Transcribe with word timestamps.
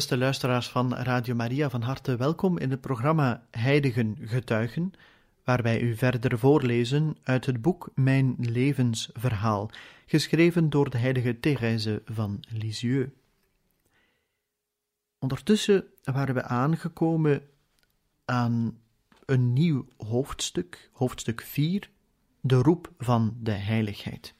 Beste 0.00 0.18
luisteraars 0.18 0.68
van 0.68 0.94
Radio 0.94 1.34
Maria, 1.34 1.70
van 1.70 1.82
harte 1.82 2.16
welkom 2.16 2.58
in 2.58 2.70
het 2.70 2.80
programma 2.80 3.46
Heiligen 3.50 4.16
Getuigen, 4.20 4.92
waar 5.44 5.62
wij 5.62 5.80
u 5.80 5.96
verder 5.96 6.38
voorlezen 6.38 7.16
uit 7.22 7.46
het 7.46 7.62
boek 7.62 7.90
Mijn 7.94 8.36
levensverhaal, 8.38 9.70
geschreven 10.06 10.70
door 10.70 10.90
de 10.90 10.98
heilige 10.98 11.40
Thérèse 11.40 12.02
van 12.04 12.44
Lisieux. 12.48 13.10
Ondertussen 15.18 15.84
waren 16.04 16.34
we 16.34 16.42
aangekomen 16.42 17.42
aan 18.24 18.78
een 19.26 19.52
nieuw 19.52 19.86
hoofdstuk, 19.96 20.90
hoofdstuk 20.92 21.40
4, 21.40 21.90
de 22.40 22.56
roep 22.56 22.92
van 22.98 23.36
de 23.40 23.52
heiligheid. 23.52 24.34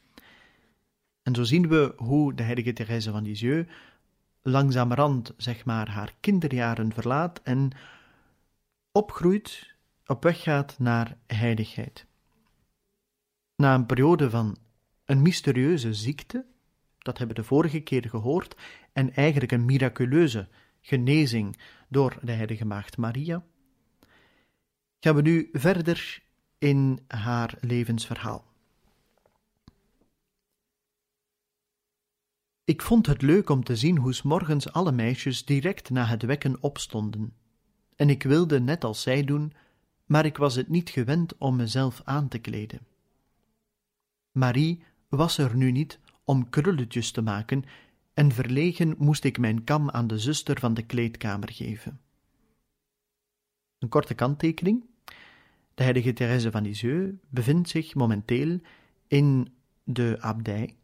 En 1.22 1.34
zo 1.34 1.42
zien 1.42 1.69
we 1.69 1.92
hoe 1.97 2.34
de 2.34 2.42
heilige 2.42 2.72
Thérèse 2.72 3.11
van 3.11 3.22
Lisieux 3.22 3.69
langzamerhand 4.42 5.34
zeg 5.36 5.64
maar 5.64 5.88
haar 5.88 6.14
kinderjaren 6.20 6.92
verlaat 6.92 7.41
en 7.42 7.70
opgroeit, 8.92 9.74
op 10.06 10.22
weg 10.22 10.42
gaat 10.42 10.78
naar 10.78 11.16
heiligheid. 11.27 12.06
Na 13.56 13.74
een 13.74 13.86
periode 13.86 14.30
van 14.30 14.56
een 15.05 15.22
mysterieuze 15.22 15.94
ziekte, 15.94 16.47
dat 16.98 17.19
hebben 17.19 17.36
we 17.36 17.42
de 17.42 17.48
vorige 17.48 17.80
keer 17.80 18.08
gehoord, 18.08 18.56
en 18.92 19.14
eigenlijk 19.14 19.52
een 19.52 19.64
miraculeuze 19.64 20.48
genezing 20.80 21.58
door 21.88 22.19
de 22.22 22.32
heilige 22.32 22.64
maagd 22.64 22.97
Maria, 22.97 23.44
gaan 25.00 25.14
we 25.14 25.22
nu 25.22 25.48
verder 25.52 26.22
in 26.58 27.04
haar 27.06 27.54
levensverhaal. 27.60 28.50
Ik 32.70 32.82
vond 32.82 33.06
het 33.06 33.22
leuk 33.22 33.50
om 33.50 33.64
te 33.64 33.76
zien 33.76 33.98
hoe 33.98 34.12
s 34.12 34.22
morgens 34.22 34.72
alle 34.72 34.92
meisjes 34.92 35.44
direct 35.44 35.90
na 35.90 36.04
het 36.04 36.22
wekken 36.22 36.62
opstonden. 36.62 37.34
En 37.96 38.10
ik 38.10 38.22
wilde 38.22 38.60
net 38.60 38.84
als 38.84 39.02
zij 39.02 39.24
doen, 39.24 39.52
maar 40.06 40.24
ik 40.24 40.36
was 40.36 40.54
het 40.54 40.68
niet 40.68 40.91
gewend 40.91 41.38
om 41.38 41.56
mezelf 41.56 42.00
aan 42.04 42.28
te 42.28 42.38
kleden. 42.38 42.86
Marie 44.32 44.82
was 45.08 45.38
er 45.38 45.56
nu 45.56 45.70
niet 45.70 45.98
om 46.24 46.48
krulletjes 46.48 47.10
te 47.10 47.22
maken, 47.22 47.64
en 48.14 48.32
verlegen 48.32 48.94
moest 48.98 49.24
ik 49.24 49.38
mijn 49.38 49.64
kam 49.64 49.91
aan 49.91 50.06
de 50.06 50.18
zuster 50.18 50.60
van 50.60 50.74
de 50.74 50.82
kleedkamer 50.82 51.52
geven. 51.52 52.00
Een 53.78 53.88
korte 53.88 54.14
kanttekening. 54.14 54.84
De 55.74 55.82
heilige 55.82 56.12
Therese 56.12 56.50
van 56.50 56.62
Lisieux 56.62 57.14
bevindt 57.28 57.68
zich 57.68 57.94
momenteel 57.94 58.60
in 59.06 59.52
de 59.84 60.16
abdij 60.20 60.74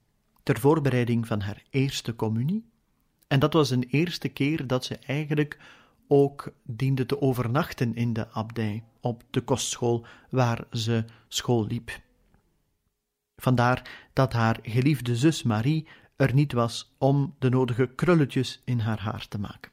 ter 0.47 0.61
voorbereiding 0.61 1.27
van 1.27 1.41
haar 1.41 1.63
eerste 1.71 2.17
communie. 2.17 2.65
En 3.27 3.39
dat 3.39 3.53
was 3.53 3.71
een 3.71 3.83
eerste 3.83 4.29
keer 4.29 4.67
dat 4.67 4.85
ze 4.85 4.99
eigenlijk 4.99 5.59
ook 6.09 6.53
diende 6.63 7.07
te 7.07 7.21
overnachten 7.21 7.95
in 7.95 8.13
de 8.13 8.31
abdij, 8.31 8.85
op 9.01 9.23
de 9.31 9.41
kostschool 9.41 10.07
waar 10.31 10.67
ze 10.71 11.05
school 11.29 11.67
liep. 11.67 12.01
Vandaar 13.37 14.09
dat 14.13 14.33
haar 14.33 14.59
geliefde 14.63 15.17
zus 15.17 15.43
Marie 15.43 15.87
er 16.17 16.35
niet 16.35 16.53
was 16.53 16.95
om 16.99 17.35
de 17.39 17.49
nodige 17.49 17.87
krulletjes 17.87 18.63
in 18.65 18.79
haar 18.79 19.01
haar 19.01 19.29
te 19.29 19.39
maken. 19.39 19.73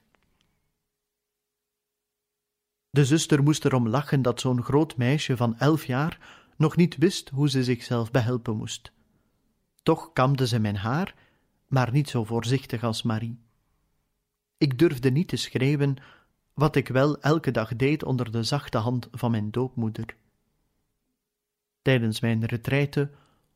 De 2.89 3.05
zuster 3.05 3.43
moest 3.43 3.65
erom 3.65 3.87
lachen 3.87 4.21
dat 4.21 4.39
zo'n 4.39 4.63
groot 4.63 4.97
meisje 4.97 5.37
van 5.37 5.57
elf 5.57 5.85
jaar 5.85 6.19
nog 6.57 6.75
niet 6.75 6.97
wist 6.97 7.29
hoe 7.29 7.49
ze 7.49 7.63
zichzelf 7.63 8.11
behelpen 8.11 8.57
moest. 8.57 8.91
Toch 9.83 10.13
kamde 10.13 10.47
ze 10.47 10.59
mijn 10.59 10.75
haar, 10.75 11.15
maar 11.67 11.91
niet 11.91 12.09
zo 12.09 12.23
voorzichtig 12.23 12.83
als 12.83 13.03
Marie. 13.03 13.39
Ik 14.57 14.79
durfde 14.79 15.09
niet 15.09 15.27
te 15.27 15.35
schreeuwen, 15.35 15.95
wat 16.53 16.75
ik 16.75 16.87
wel 16.87 17.21
elke 17.21 17.51
dag 17.51 17.75
deed 17.75 18.03
onder 18.03 18.31
de 18.31 18.43
zachte 18.43 18.77
hand 18.77 19.07
van 19.11 19.31
mijn 19.31 19.51
doopmoeder. 19.51 20.15
Tijdens 21.81 22.19
mijn 22.19 22.45
retraite 22.45 23.11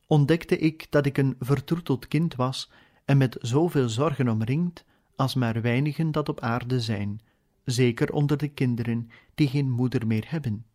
ontdekte 0.06 0.58
ik 0.58 0.86
dat 0.90 1.06
ik 1.06 1.18
een 1.18 1.36
vertroeteld 1.38 2.08
kind 2.08 2.34
was 2.34 2.70
en 3.04 3.16
met 3.16 3.36
zoveel 3.40 3.88
zorgen 3.88 4.28
omringd 4.28 4.84
als 5.16 5.34
maar 5.34 5.62
weinigen 5.62 6.12
dat 6.12 6.28
op 6.28 6.40
aarde 6.40 6.80
zijn, 6.80 7.20
zeker 7.64 8.12
onder 8.12 8.36
de 8.36 8.48
kinderen 8.48 9.10
die 9.34 9.48
geen 9.48 9.70
moeder 9.70 10.06
meer 10.06 10.24
hebben. 10.30 10.66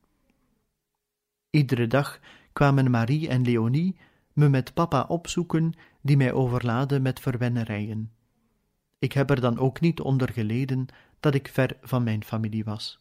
Iedere 1.49 1.87
dag 1.87 2.19
kwamen 2.53 2.91
Marie 2.91 3.27
en 3.27 3.41
Leonie 3.41 3.95
me 4.33 4.49
met 4.49 4.73
papa 4.73 5.05
opzoeken, 5.07 5.73
die 6.01 6.17
mij 6.17 6.33
overlaadde 6.33 6.99
met 6.99 7.19
verwennerijen. 7.19 8.11
Ik 8.99 9.13
heb 9.13 9.29
er 9.29 9.41
dan 9.41 9.57
ook 9.57 9.79
niet 9.79 10.01
onder 10.01 10.31
geleden 10.31 10.85
dat 11.19 11.33
ik 11.33 11.47
ver 11.47 11.77
van 11.81 12.03
mijn 12.03 12.23
familie 12.23 12.63
was. 12.63 12.99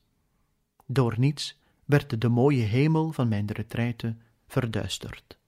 Door 0.87 1.15
niets 1.19 1.61
werd 1.85 2.21
de 2.21 2.29
mooie 2.29 2.63
hemel 2.63 3.13
van 3.13 3.29
mijn 3.29 3.47
retraite 3.47 4.17
verduisterd. 4.47 5.39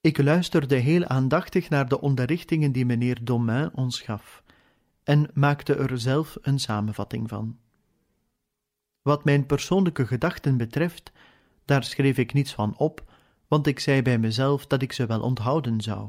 Ik 0.00 0.22
luisterde 0.22 0.76
heel 0.76 1.04
aandachtig 1.04 1.68
naar 1.68 1.88
de 1.88 2.00
onderrichtingen 2.00 2.72
die 2.72 2.86
meneer 2.86 3.24
Domain 3.24 3.74
ons 3.74 4.00
gaf 4.00 4.42
en 5.02 5.30
maakte 5.34 5.74
er 5.74 5.98
zelf 5.98 6.36
een 6.42 6.58
samenvatting 6.58 7.28
van. 7.28 7.58
Wat 9.02 9.24
mijn 9.24 9.46
persoonlijke 9.46 10.06
gedachten 10.06 10.56
betreft, 10.56 11.12
daar 11.66 11.84
schreef 11.84 12.18
ik 12.18 12.32
niets 12.32 12.54
van 12.54 12.76
op, 12.76 13.12
want 13.48 13.66
ik 13.66 13.78
zei 13.78 14.02
bij 14.02 14.18
mezelf 14.18 14.66
dat 14.66 14.82
ik 14.82 14.92
ze 14.92 15.06
wel 15.06 15.20
onthouden 15.20 15.80
zou. 15.80 16.08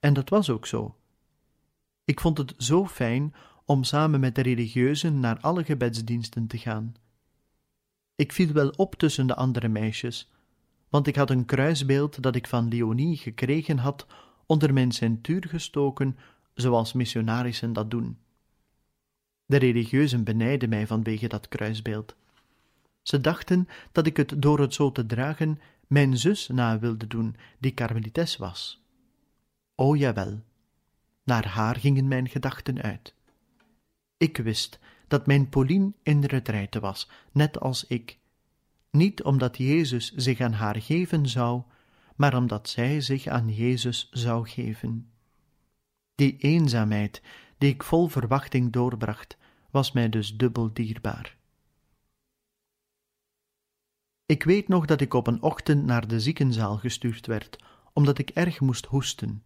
En 0.00 0.14
dat 0.14 0.28
was 0.28 0.50
ook 0.50 0.66
zo. 0.66 0.96
Ik 2.04 2.20
vond 2.20 2.38
het 2.38 2.54
zo 2.58 2.86
fijn 2.86 3.34
om 3.64 3.84
samen 3.84 4.20
met 4.20 4.34
de 4.34 4.42
religieuzen 4.42 5.20
naar 5.20 5.40
alle 5.40 5.64
gebedsdiensten 5.64 6.46
te 6.46 6.58
gaan. 6.58 6.94
Ik 8.16 8.32
viel 8.32 8.52
wel 8.52 8.68
op 8.68 8.94
tussen 8.94 9.26
de 9.26 9.34
andere 9.34 9.68
meisjes, 9.68 10.30
want 10.88 11.06
ik 11.06 11.16
had 11.16 11.30
een 11.30 11.44
kruisbeeld 11.44 12.22
dat 12.22 12.34
ik 12.34 12.46
van 12.46 12.68
Leonie 12.68 13.16
gekregen 13.16 13.78
had 13.78 14.06
onder 14.46 14.72
mijn 14.72 14.92
centuur 14.92 15.44
gestoken, 15.48 16.18
zoals 16.54 16.92
missionarissen 16.92 17.72
dat 17.72 17.90
doen. 17.90 18.18
De 19.46 19.56
religieuzen 19.56 20.24
benijden 20.24 20.68
mij 20.68 20.86
vanwege 20.86 21.28
dat 21.28 21.48
kruisbeeld. 21.48 22.16
Ze 23.04 23.20
dachten 23.20 23.68
dat 23.92 24.06
ik 24.06 24.16
het 24.16 24.42
door 24.42 24.60
het 24.60 24.74
zo 24.74 24.92
te 24.92 25.06
dragen 25.06 25.60
mijn 25.86 26.18
zus 26.18 26.48
na 26.48 26.78
wilde 26.78 27.06
doen, 27.06 27.36
die 27.58 27.72
karmelites 27.72 28.36
was. 28.36 28.82
O 29.74 29.96
jawel, 29.96 30.42
naar 31.24 31.46
haar 31.46 31.76
gingen 31.76 32.08
mijn 32.08 32.28
gedachten 32.28 32.82
uit. 32.82 33.14
Ik 34.16 34.36
wist 34.36 34.78
dat 35.08 35.26
mijn 35.26 35.48
Pauline 35.48 35.92
in 36.02 36.24
retraite 36.24 36.80
was, 36.80 37.10
net 37.32 37.60
als 37.60 37.86
ik, 37.86 38.18
niet 38.90 39.22
omdat 39.22 39.56
Jezus 39.56 40.12
zich 40.14 40.40
aan 40.40 40.52
haar 40.52 40.82
geven 40.82 41.28
zou, 41.28 41.62
maar 42.16 42.36
omdat 42.36 42.68
zij 42.68 43.00
zich 43.00 43.26
aan 43.26 43.48
Jezus 43.54 44.08
zou 44.10 44.48
geven. 44.48 45.10
Die 46.14 46.36
eenzaamheid 46.38 47.22
die 47.58 47.72
ik 47.72 47.82
vol 47.82 48.08
verwachting 48.08 48.72
doorbracht, 48.72 49.36
was 49.70 49.92
mij 49.92 50.08
dus 50.08 50.36
dubbel 50.36 50.72
dierbaar. 50.72 51.36
Ik 54.26 54.42
weet 54.42 54.68
nog 54.68 54.86
dat 54.86 55.00
ik 55.00 55.14
op 55.14 55.26
een 55.26 55.42
ochtend 55.42 55.84
naar 55.84 56.08
de 56.08 56.20
ziekenzaal 56.20 56.76
gestuurd 56.76 57.26
werd, 57.26 57.58
omdat 57.92 58.18
ik 58.18 58.30
erg 58.30 58.60
moest 58.60 58.86
hoesten. 58.86 59.42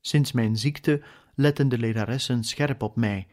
Sinds 0.00 0.32
mijn 0.32 0.56
ziekte 0.56 1.02
letten 1.34 1.68
de 1.68 1.78
leraressen 1.78 2.44
scherp 2.44 2.82
op 2.82 2.96
mij. 2.96 3.26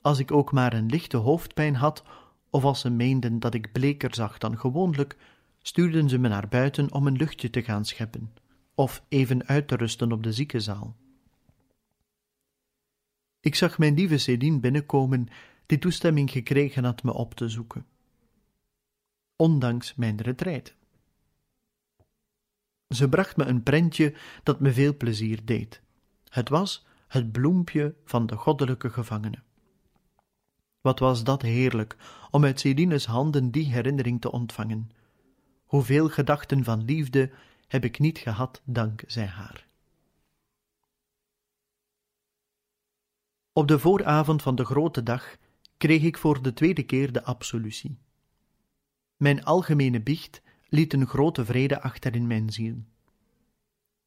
Als 0.00 0.18
ik 0.18 0.30
ook 0.30 0.52
maar 0.52 0.72
een 0.72 0.86
lichte 0.86 1.16
hoofdpijn 1.16 1.74
had, 1.74 2.04
of 2.50 2.64
als 2.64 2.80
ze 2.80 2.90
meenden 2.90 3.38
dat 3.38 3.54
ik 3.54 3.72
bleker 3.72 4.14
zag 4.14 4.38
dan 4.38 4.58
gewoonlijk, 4.58 5.16
stuurden 5.62 6.08
ze 6.08 6.18
me 6.18 6.28
naar 6.28 6.48
buiten 6.48 6.92
om 6.92 7.06
een 7.06 7.16
luchtje 7.16 7.50
te 7.50 7.62
gaan 7.62 7.84
scheppen, 7.84 8.34
of 8.74 9.04
even 9.08 9.46
uit 9.46 9.68
te 9.68 9.76
rusten 9.76 10.12
op 10.12 10.22
de 10.22 10.32
ziekenzaal. 10.32 10.96
Ik 13.40 13.54
zag 13.54 13.78
mijn 13.78 13.94
lieve 13.94 14.18
Céline 14.18 14.60
binnenkomen, 14.60 15.26
die 15.66 15.78
toestemming 15.78 16.30
gekregen 16.30 16.84
had 16.84 17.02
me 17.02 17.12
op 17.12 17.34
te 17.34 17.48
zoeken. 17.48 17.86
Ondanks 19.36 19.94
mijn 19.94 20.20
retraite. 20.20 20.72
Ze 22.88 23.08
bracht 23.08 23.36
me 23.36 23.44
een 23.44 23.62
prentje 23.62 24.14
dat 24.42 24.60
me 24.60 24.72
veel 24.72 24.96
plezier 24.96 25.44
deed. 25.44 25.82
Het 26.28 26.48
was 26.48 26.86
het 27.08 27.32
bloempje 27.32 27.94
van 28.04 28.26
de 28.26 28.36
goddelijke 28.36 28.90
gevangene. 28.90 29.42
Wat 30.80 30.98
was 30.98 31.24
dat 31.24 31.42
heerlijk 31.42 31.96
om 32.30 32.44
uit 32.44 32.60
Celines 32.60 33.06
handen 33.06 33.50
die 33.50 33.72
herinnering 33.72 34.20
te 34.20 34.30
ontvangen. 34.30 34.90
Hoeveel 35.64 36.08
gedachten 36.08 36.64
van 36.64 36.84
liefde 36.84 37.30
heb 37.66 37.84
ik 37.84 37.98
niet 37.98 38.18
gehad 38.18 38.62
dankzij 38.64 39.26
haar. 39.26 39.66
Op 43.52 43.68
de 43.68 43.78
vooravond 43.78 44.42
van 44.42 44.54
de 44.54 44.64
grote 44.64 45.02
dag 45.02 45.36
kreeg 45.76 46.02
ik 46.02 46.18
voor 46.18 46.42
de 46.42 46.52
tweede 46.52 46.82
keer 46.82 47.12
de 47.12 47.24
absolutie. 47.24 47.98
Mijn 49.16 49.44
algemene 49.44 50.00
biecht 50.00 50.42
liet 50.68 50.92
een 50.92 51.06
grote 51.06 51.44
vrede 51.44 51.80
achter 51.80 52.14
in 52.14 52.26
mijn 52.26 52.50
ziel. 52.50 52.84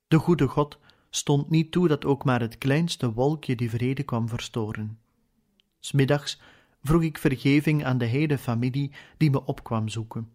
De 0.07 0.17
goede 0.17 0.47
God 0.47 0.79
stond 1.09 1.49
niet 1.49 1.71
toe 1.71 1.87
dat 1.87 2.05
ook 2.05 2.23
maar 2.23 2.39
het 2.39 2.57
kleinste 2.57 3.13
wolkje 3.13 3.55
die 3.55 3.69
vrede 3.69 4.03
kwam 4.03 4.29
verstoren. 4.29 4.99
Smiddags 5.79 6.41
vroeg 6.81 7.01
ik 7.01 7.17
vergeving 7.17 7.85
aan 7.85 7.97
de 7.97 8.05
hele 8.05 8.37
familie 8.37 8.91
die 9.17 9.29
me 9.29 9.45
opkwam 9.45 9.87
zoeken. 9.87 10.31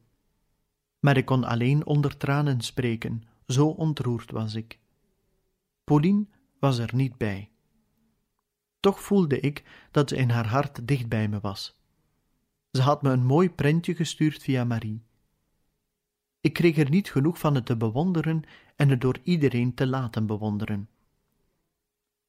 Maar 1.01 1.17
ik 1.17 1.25
kon 1.25 1.45
alleen 1.45 1.87
onder 1.87 2.17
tranen 2.17 2.61
spreken, 2.61 3.23
zo 3.47 3.67
ontroerd 3.67 4.31
was 4.31 4.55
ik. 4.55 4.79
Pauline 5.85 6.27
was 6.59 6.79
er 6.79 6.91
niet 6.95 7.17
bij. 7.17 7.51
Toch 8.81 9.01
voelde 9.01 9.41
ik 9.41 9.89
dat 9.91 10.09
ze 10.09 10.17
in 10.17 10.31
haar 10.31 10.47
hart 10.47 10.89
dicht 10.89 11.09
bij 11.09 11.29
me 11.29 11.41
was. 11.41 11.82
Ze 12.73 12.83
had 12.83 13.03
me 13.03 13.11
een 13.11 13.25
mooi 13.25 13.51
prentje 13.51 13.95
gestuurd 13.95 14.43
via 14.43 14.65
Marie. 14.65 15.03
Ik 16.41 16.53
kreeg 16.53 16.77
er 16.77 16.91
niet 16.91 17.11
genoeg 17.11 17.39
van 17.39 17.55
het 17.55 17.67
te 17.67 17.77
bewonderen 17.77 18.43
en 18.77 18.89
het 18.89 19.01
door 19.01 19.19
iedereen 19.23 19.75
te 19.75 19.87
laten 19.87 20.27
bewonderen. 20.27 20.89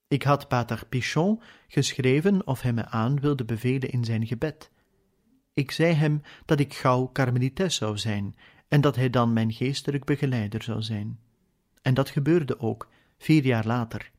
Ik 0.08 0.24
had 0.24 0.48
pater 0.48 0.86
Pichon 0.86 1.42
geschreven 1.68 2.48
of 2.48 2.62
hij 2.62 2.74
me 2.74 2.86
aan 2.86 3.20
wilde 3.20 3.46
bevelen 3.46 3.90
in 3.90 4.04
zijn 4.04 4.28
gebed. 4.28 4.72
Ik 5.54 5.72
zei 5.72 5.94
hem 5.94 6.22
dat 6.46 6.60
ik 6.60 6.74
gauw 6.74 7.06
karmelites 7.06 7.76
zou 7.76 7.98
zijn 7.98 8.36
en 8.68 8.82
dat 8.82 8.96
hij 8.96 9.10
dan 9.10 9.34
mijn 9.34 9.54
geestelijk 9.54 10.06
begeleider 10.06 10.64
zou 10.64 10.82
zijn. 10.82 11.20
En 11.82 11.94
dat 11.94 12.10
gebeurde 12.10 12.60
ook, 12.60 12.90
vier 13.18 13.46
jaar 13.46 13.66
later. 13.66 14.12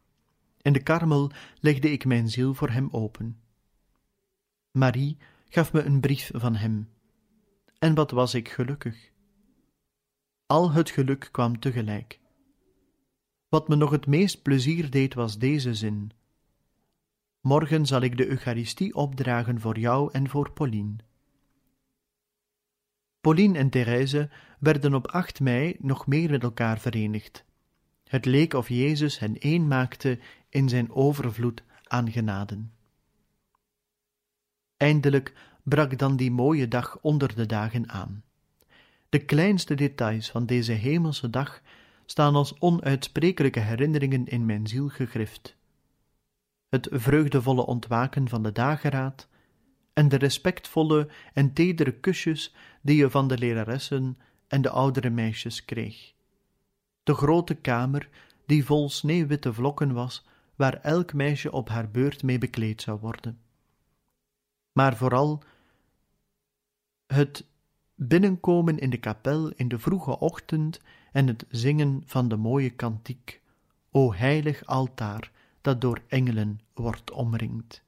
In 0.63 0.73
de 0.73 0.83
karmel 0.83 1.31
legde 1.61 1.91
ik 1.91 2.05
mijn 2.05 2.29
ziel 2.29 2.55
voor 2.55 2.71
hem 2.71 2.89
open. 2.91 3.39
Marie 4.71 5.17
gaf 5.55 5.73
me 5.73 5.83
een 5.83 6.01
brief 6.01 6.31
van 6.35 6.55
hem. 6.57 6.89
En 7.79 7.95
wat 7.95 8.11
was 8.11 8.35
ik 8.35 8.49
gelukkig. 8.49 9.11
Al 10.47 10.73
het 10.73 10.91
geluk 10.91 11.29
kwam 11.33 11.59
tegelijk. 11.59 12.21
Wat 13.49 13.69
me 13.69 13.77
nog 13.77 13.91
het 13.91 14.07
meest 14.07 14.43
plezier 14.43 14.91
deed 14.91 15.15
was 15.15 15.39
deze 15.39 15.75
zin. 15.75 16.11
Morgen 17.41 17.87
zal 17.87 18.01
ik 18.01 18.17
de 18.17 18.27
Eucharistie 18.27 18.95
opdragen 18.95 19.61
voor 19.61 19.79
jou 19.79 20.13
en 20.13 20.29
voor 20.29 20.53
Pauline. 20.53 20.97
Pauline 23.21 23.59
en 23.59 23.71
Therese 23.71 24.31
werden 24.59 24.95
op 24.95 25.07
8 25.07 25.41
mei 25.41 25.77
nog 25.79 26.07
meer 26.07 26.31
met 26.31 26.43
elkaar 26.43 26.79
verenigd. 26.79 27.45
Het 28.05 28.25
leek 28.25 28.55
of 28.55 28.69
Jezus 28.69 29.19
hen 29.19 29.39
één 29.39 29.69
maakte 29.69 30.19
in 30.49 30.69
zijn 30.69 30.91
overvloed 30.91 31.63
aan 31.85 32.13
genaden. 32.13 32.74
Eindelijk 34.85 35.33
brak 35.63 35.99
dan 35.99 36.17
die 36.17 36.31
mooie 36.31 36.69
dag 36.69 36.99
onder 37.01 37.35
de 37.35 37.47
dagen 37.47 37.89
aan. 37.89 38.25
De 39.09 39.19
kleinste 39.19 39.75
details 39.75 40.31
van 40.31 40.47
deze 40.47 40.73
hemelse 40.73 41.31
dag 41.31 41.63
staan 42.07 42.35
als 42.35 42.59
onuitsprekelijke 42.59 43.61
herinneringen 43.61 44.27
in 44.27 44.47
mijn 44.47 44.67
ziel 44.67 44.89
gegrift. 44.89 45.57
Het 46.69 46.89
vreugdevolle 46.91 47.67
ontwaken 47.67 48.29
van 48.29 48.43
de 48.43 48.53
dageraad 48.53 49.29
en 49.93 50.09
de 50.09 50.17
respectvolle 50.17 51.09
en 51.33 51.53
tedere 51.53 51.93
kusjes 51.93 52.55
die 52.83 52.97
je 52.97 53.11
van 53.11 53.29
de 53.29 53.39
leraressen 53.39 54.19
en 54.49 54.63
de 54.63 54.71
oudere 54.71 55.11
meisjes 55.11 55.65
kreeg. 55.65 56.13
De 57.03 57.15
grote 57.15 57.55
kamer 57.55 58.09
die 58.47 58.65
vol 58.65 58.91
sneeuwwitte 58.91 59.53
vlokken 59.53 59.93
was, 59.93 60.27
waar 60.57 60.81
elk 60.81 61.13
meisje 61.13 61.53
op 61.53 61.69
haar 61.69 61.91
beurt 61.91 62.23
mee 62.23 62.39
bekleed 62.39 62.83
zou 62.83 63.01
worden. 63.01 63.44
Maar 64.75 64.97
vooral 64.97 65.43
het 67.07 67.45
binnenkomen 67.95 68.79
in 68.79 68.91
de 68.91 68.97
kapel 68.97 69.51
in 69.51 69.69
de 69.69 69.79
vroege 69.79 70.19
ochtend 70.19 70.81
en 71.13 71.27
het 71.27 71.45
zingen 71.49 72.03
van 72.07 72.29
de 72.29 72.37
mooie 72.37 72.71
kantiek, 72.71 73.41
O 73.91 74.13
heilig 74.13 74.67
altaar, 74.67 75.31
dat 75.61 75.81
door 75.81 76.03
engelen 76.09 76.61
wordt 76.75 77.11
omringd. 77.11 77.83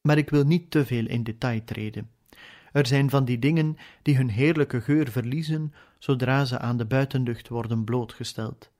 Maar 0.00 0.18
ik 0.18 0.30
wil 0.30 0.44
niet 0.44 0.70
te 0.70 0.86
veel 0.86 1.06
in 1.06 1.22
detail 1.22 1.64
treden. 1.64 2.10
Er 2.72 2.86
zijn 2.86 3.10
van 3.10 3.24
die 3.24 3.38
dingen 3.38 3.76
die 4.02 4.16
hun 4.16 4.28
heerlijke 4.28 4.80
geur 4.80 5.10
verliezen 5.10 5.74
zodra 5.98 6.44
ze 6.44 6.58
aan 6.58 6.76
de 6.76 6.84
buitenlucht 6.84 7.48
worden 7.48 7.84
blootgesteld. 7.84 8.70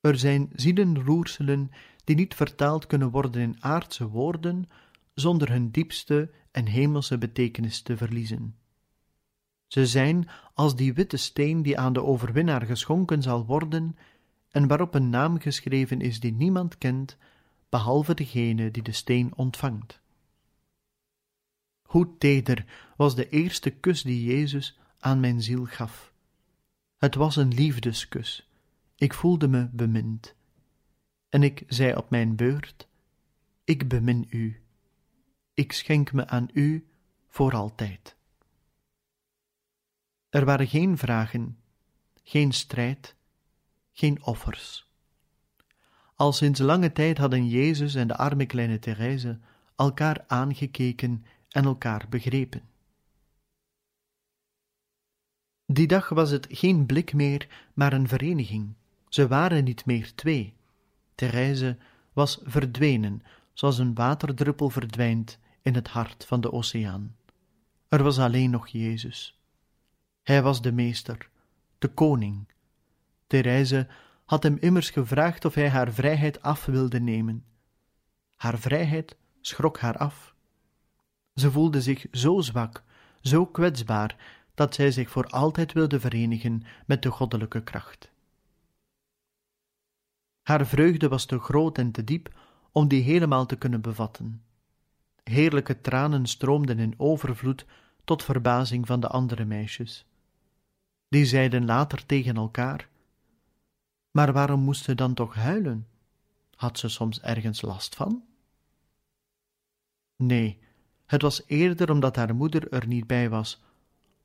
Er 0.00 0.18
zijn 0.18 0.50
zielenroerselen 0.54 1.70
die 2.04 2.16
niet 2.16 2.34
vertaald 2.34 2.86
kunnen 2.86 3.10
worden 3.10 3.42
in 3.42 3.56
aardse 3.60 4.08
woorden 4.08 4.68
zonder 5.20 5.50
hun 5.50 5.70
diepste 5.70 6.30
en 6.50 6.66
hemelse 6.66 7.18
betekenis 7.18 7.82
te 7.82 7.96
verliezen. 7.96 8.56
Ze 9.66 9.86
zijn 9.86 10.28
als 10.54 10.76
die 10.76 10.94
witte 10.94 11.16
steen 11.16 11.62
die 11.62 11.78
aan 11.78 11.92
de 11.92 12.02
overwinnaar 12.02 12.62
geschonken 12.62 13.22
zal 13.22 13.46
worden 13.46 13.96
en 14.50 14.66
waarop 14.66 14.94
een 14.94 15.10
naam 15.10 15.40
geschreven 15.40 16.00
is 16.00 16.20
die 16.20 16.32
niemand 16.32 16.78
kent, 16.78 17.16
behalve 17.68 18.14
degene 18.14 18.70
die 18.70 18.82
de 18.82 18.92
steen 18.92 19.32
ontvangt. 19.36 20.00
Hoe 21.82 22.16
teder 22.18 22.64
was 22.96 23.14
de 23.14 23.28
eerste 23.28 23.70
kus 23.70 24.02
die 24.02 24.24
Jezus 24.24 24.78
aan 24.98 25.20
mijn 25.20 25.42
ziel 25.42 25.64
gaf. 25.64 26.12
Het 26.96 27.14
was 27.14 27.36
een 27.36 27.54
liefdeskus. 27.54 28.50
Ik 28.96 29.14
voelde 29.14 29.48
me 29.48 29.68
bemind. 29.72 30.34
En 31.28 31.42
ik 31.42 31.62
zei 31.66 31.96
op 31.96 32.10
mijn 32.10 32.36
beurt: 32.36 32.88
Ik 33.64 33.88
bemin 33.88 34.26
u. 34.30 34.62
Ik 35.58 35.72
schenk 35.72 36.12
me 36.12 36.26
aan 36.26 36.48
u 36.52 36.88
voor 37.28 37.54
altijd. 37.54 38.16
Er 40.28 40.44
waren 40.44 40.66
geen 40.66 40.98
vragen, 40.98 41.58
geen 42.22 42.52
strijd, 42.52 43.14
geen 43.92 44.24
offers. 44.24 44.90
Al 46.14 46.32
sinds 46.32 46.60
lange 46.60 46.92
tijd 46.92 47.18
hadden 47.18 47.48
Jezus 47.48 47.94
en 47.94 48.08
de 48.08 48.16
arme 48.16 48.46
kleine 48.46 48.78
Therese 48.78 49.38
elkaar 49.76 50.24
aangekeken 50.26 51.24
en 51.48 51.64
elkaar 51.64 52.06
begrepen. 52.08 52.62
Die 55.66 55.86
dag 55.86 56.08
was 56.08 56.30
het 56.30 56.46
geen 56.50 56.86
blik 56.86 57.12
meer, 57.12 57.70
maar 57.74 57.92
een 57.92 58.08
vereniging. 58.08 58.74
Ze 59.08 59.28
waren 59.28 59.64
niet 59.64 59.86
meer 59.86 60.14
twee. 60.14 60.54
Therese 61.14 61.76
was 62.12 62.40
verdwenen, 62.42 63.22
zoals 63.52 63.78
een 63.78 63.94
waterdruppel 63.94 64.70
verdwijnt 64.70 65.38
in 65.62 65.74
het 65.74 65.88
hart 65.88 66.24
van 66.24 66.40
de 66.40 66.52
oceaan. 66.52 67.16
Er 67.88 68.02
was 68.02 68.18
alleen 68.18 68.50
nog 68.50 68.68
Jezus. 68.68 69.40
Hij 70.22 70.42
was 70.42 70.62
de 70.62 70.72
meester, 70.72 71.30
de 71.78 71.88
koning. 71.88 72.48
Therese 73.26 73.86
had 74.24 74.42
hem 74.42 74.56
immers 74.60 74.90
gevraagd 74.90 75.44
of 75.44 75.54
hij 75.54 75.68
haar 75.68 75.92
vrijheid 75.92 76.42
af 76.42 76.64
wilde 76.64 77.00
nemen. 77.00 77.44
Haar 78.36 78.58
vrijheid 78.58 79.16
schrok 79.40 79.78
haar 79.78 79.96
af. 79.96 80.34
Ze 81.34 81.50
voelde 81.50 81.82
zich 81.82 82.06
zo 82.10 82.40
zwak, 82.40 82.82
zo 83.20 83.46
kwetsbaar, 83.46 84.16
dat 84.54 84.74
zij 84.74 84.90
zich 84.90 85.10
voor 85.10 85.26
altijd 85.26 85.72
wilde 85.72 86.00
verenigen 86.00 86.62
met 86.86 87.02
de 87.02 87.10
goddelijke 87.10 87.62
kracht. 87.62 88.10
Haar 90.42 90.66
vreugde 90.66 91.08
was 91.08 91.26
te 91.26 91.38
groot 91.38 91.78
en 91.78 91.90
te 91.90 92.04
diep 92.04 92.34
om 92.72 92.88
die 92.88 93.02
helemaal 93.02 93.46
te 93.46 93.56
kunnen 93.56 93.80
bevatten. 93.80 94.42
Heerlijke 95.28 95.80
tranen 95.80 96.26
stroomden 96.26 96.78
in 96.78 96.94
overvloed 96.96 97.66
tot 98.04 98.24
verbazing 98.24 98.86
van 98.86 99.00
de 99.00 99.08
andere 99.08 99.44
meisjes. 99.44 100.06
Die 101.08 101.26
zeiden 101.26 101.64
later 101.64 102.06
tegen 102.06 102.36
elkaar: 102.36 102.88
Maar 104.10 104.32
waarom 104.32 104.60
moest 104.60 104.84
ze 104.84 104.94
dan 104.94 105.14
toch 105.14 105.34
huilen? 105.34 105.86
Had 106.54 106.78
ze 106.78 106.88
soms 106.88 107.20
ergens 107.20 107.62
last 107.62 107.96
van? 107.96 108.22
Nee, 110.16 110.58
het 111.06 111.22
was 111.22 111.42
eerder 111.46 111.90
omdat 111.90 112.16
haar 112.16 112.34
moeder 112.34 112.72
er 112.72 112.86
niet 112.86 113.06
bij 113.06 113.28
was, 113.28 113.62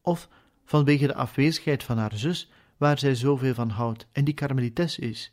of 0.01 0.29
vanwege 0.65 1.07
de 1.07 1.15
afwezigheid 1.15 1.83
van 1.83 1.97
haar 1.97 2.17
zus, 2.17 2.51
waar 2.77 2.99
zij 2.99 3.15
zoveel 3.15 3.53
van 3.53 3.69
houdt 3.69 4.07
en 4.11 4.23
die 4.25 4.33
karmelites 4.33 4.99
is. 4.99 5.31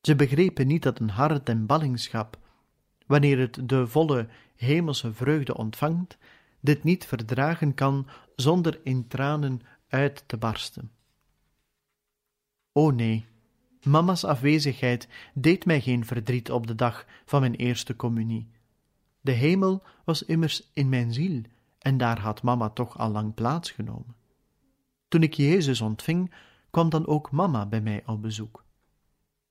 Ze 0.00 0.16
begrepen 0.16 0.66
niet 0.66 0.82
dat 0.82 0.98
een 0.98 1.10
hart 1.10 1.48
en 1.48 1.66
ballingschap, 1.66 2.38
wanneer 3.12 3.38
het 3.38 3.68
de 3.68 3.86
volle 3.86 4.28
hemelse 4.56 5.12
vreugde 5.12 5.56
ontvangt, 5.56 6.18
dit 6.60 6.84
niet 6.84 7.06
verdragen 7.06 7.74
kan 7.74 8.06
zonder 8.36 8.80
in 8.82 9.06
tranen 9.06 9.60
uit 9.88 10.24
te 10.26 10.36
barsten. 10.36 10.90
O 12.72 12.90
nee, 12.90 13.26
mama's 13.82 14.24
afwezigheid 14.24 15.08
deed 15.34 15.64
mij 15.64 15.80
geen 15.80 16.04
verdriet 16.04 16.50
op 16.50 16.66
de 16.66 16.74
dag 16.74 17.06
van 17.24 17.40
mijn 17.40 17.54
eerste 17.54 17.96
communie. 17.96 18.48
De 19.20 19.32
hemel 19.32 19.82
was 20.04 20.24
immers 20.24 20.70
in 20.72 20.88
mijn 20.88 21.12
ziel, 21.12 21.42
en 21.78 21.96
daar 21.96 22.20
had 22.20 22.42
mama 22.42 22.68
toch 22.68 22.98
al 22.98 23.10
lang 23.10 23.34
plaats 23.34 23.70
genomen. 23.70 24.16
Toen 25.08 25.22
ik 25.22 25.34
Jezus 25.34 25.80
ontving, 25.80 26.34
kwam 26.70 26.90
dan 26.90 27.06
ook 27.06 27.30
mama 27.30 27.66
bij 27.66 27.80
mij 27.80 28.02
op 28.06 28.22
bezoek. 28.22 28.64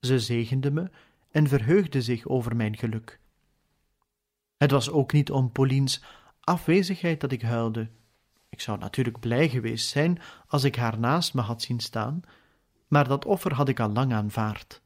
Ze 0.00 0.20
zegende 0.20 0.70
me 0.70 0.90
en 1.30 1.48
verheugde 1.48 2.02
zich 2.02 2.26
over 2.26 2.56
mijn 2.56 2.76
geluk. 2.76 3.20
Het 4.62 4.70
was 4.70 4.90
ook 4.90 5.12
niet 5.12 5.30
om 5.30 5.52
Pauliens 5.52 6.02
afwezigheid 6.40 7.20
dat 7.20 7.32
ik 7.32 7.42
huilde. 7.42 7.88
Ik 8.48 8.60
zou 8.60 8.78
natuurlijk 8.78 9.20
blij 9.20 9.48
geweest 9.48 9.88
zijn 9.88 10.18
als 10.46 10.64
ik 10.64 10.76
haar 10.76 10.98
naast 10.98 11.34
me 11.34 11.40
had 11.40 11.62
zien 11.62 11.80
staan, 11.80 12.22
maar 12.88 13.08
dat 13.08 13.24
offer 13.24 13.54
had 13.54 13.68
ik 13.68 13.80
al 13.80 13.88
lang 13.88 14.12
aanvaard. 14.12 14.82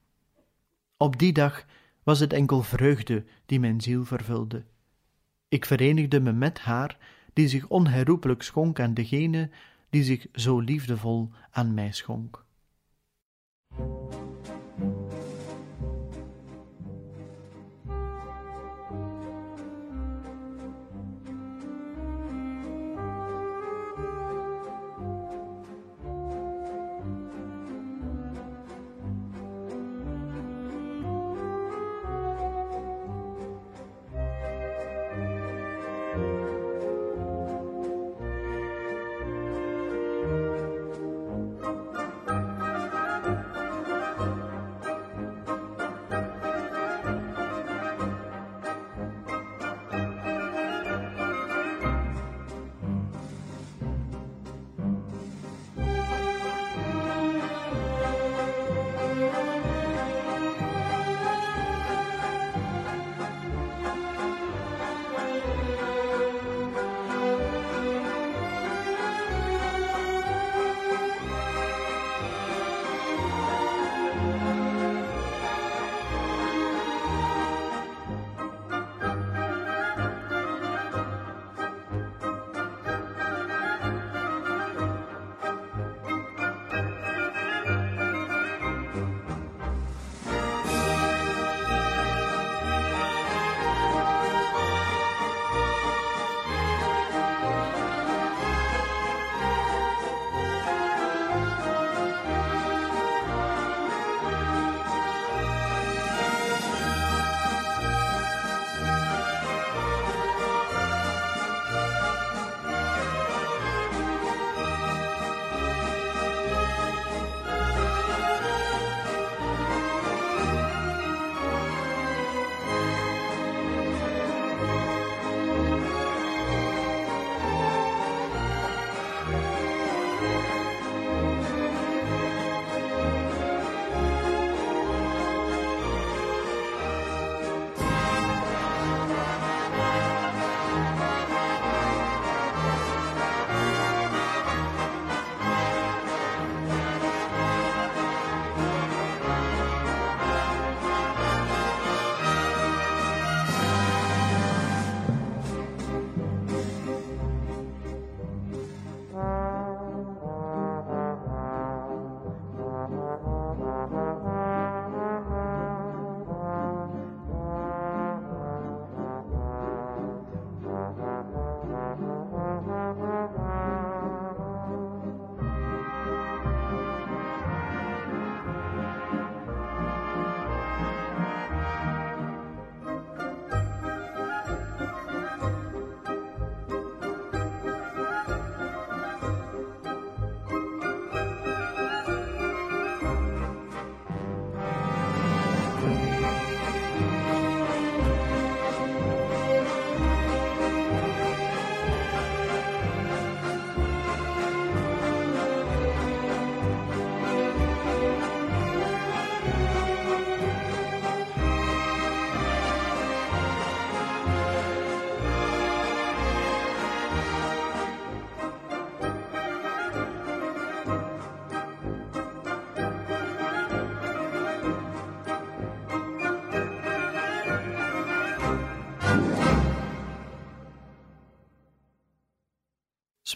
Op 0.96 1.18
die 1.18 1.32
dag 1.32 1.64
was 2.02 2.20
het 2.20 2.32
enkel 2.32 2.62
vreugde 2.62 3.24
die 3.46 3.60
mijn 3.60 3.80
ziel 3.80 4.04
vervulde. 4.04 4.64
Ik 5.48 5.64
verenigde 5.64 6.20
me 6.20 6.32
met 6.32 6.58
haar, 6.58 6.98
die 7.32 7.48
zich 7.48 7.66
onherroepelijk 7.66 8.42
schonk 8.42 8.80
aan 8.80 8.94
degene 8.94 9.50
die 9.90 10.02
zich 10.02 10.26
zo 10.32 10.58
liefdevol 10.58 11.30
aan 11.50 11.74
mij 11.74 11.92
schonk. 11.92 12.44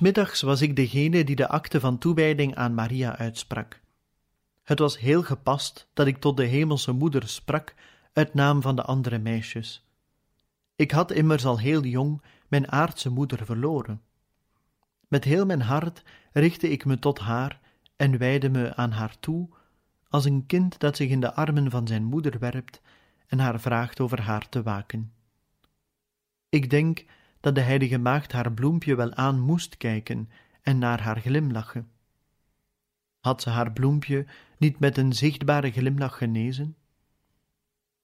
Smiddags 0.00 0.40
was 0.40 0.60
ik 0.62 0.76
degene 0.76 1.24
die 1.24 1.36
de 1.36 1.48
akte 1.48 1.80
van 1.80 1.98
toewijding 1.98 2.54
aan 2.54 2.74
Maria 2.74 3.16
uitsprak. 3.16 3.80
Het 4.62 4.78
was 4.78 4.98
heel 4.98 5.22
gepast 5.22 5.88
dat 5.92 6.06
ik 6.06 6.16
tot 6.16 6.36
de 6.36 6.44
hemelse 6.44 6.92
moeder 6.92 7.28
sprak 7.28 7.74
uit 8.12 8.34
naam 8.34 8.62
van 8.62 8.76
de 8.76 8.82
andere 8.82 9.18
meisjes. 9.18 9.84
Ik 10.76 10.90
had 10.90 11.10
immers 11.10 11.44
al 11.44 11.58
heel 11.58 11.84
jong 11.84 12.22
mijn 12.48 12.70
aardse 12.70 13.10
moeder 13.10 13.44
verloren. 13.44 14.02
Met 15.08 15.24
heel 15.24 15.46
mijn 15.46 15.62
hart 15.62 16.02
richtte 16.32 16.70
ik 16.70 16.84
me 16.84 16.98
tot 16.98 17.18
haar 17.18 17.60
en 17.96 18.18
wijde 18.18 18.48
me 18.48 18.76
aan 18.76 18.90
haar 18.90 19.18
toe, 19.18 19.48
als 20.08 20.24
een 20.24 20.46
kind 20.46 20.78
dat 20.78 20.96
zich 20.96 21.10
in 21.10 21.20
de 21.20 21.34
armen 21.34 21.70
van 21.70 21.86
zijn 21.86 22.04
moeder 22.04 22.38
werpt 22.38 22.80
en 23.26 23.38
haar 23.38 23.60
vraagt 23.60 24.00
over 24.00 24.20
haar 24.20 24.48
te 24.48 24.62
waken. 24.62 25.12
Ik 26.48 26.70
denk 26.70 27.04
dat 27.40 27.54
de 27.54 27.60
heilige 27.60 27.98
maagd 27.98 28.32
haar 28.32 28.52
bloempje 28.52 28.94
wel 28.94 29.14
aan 29.14 29.40
moest 29.40 29.76
kijken 29.76 30.30
en 30.62 30.78
naar 30.78 31.00
haar 31.00 31.20
glimlachen. 31.20 31.90
Had 33.20 33.42
ze 33.42 33.50
haar 33.50 33.72
bloempje 33.72 34.26
niet 34.58 34.78
met 34.78 34.96
een 34.96 35.12
zichtbare 35.12 35.70
glimlach 35.70 36.18
genezen? 36.18 36.76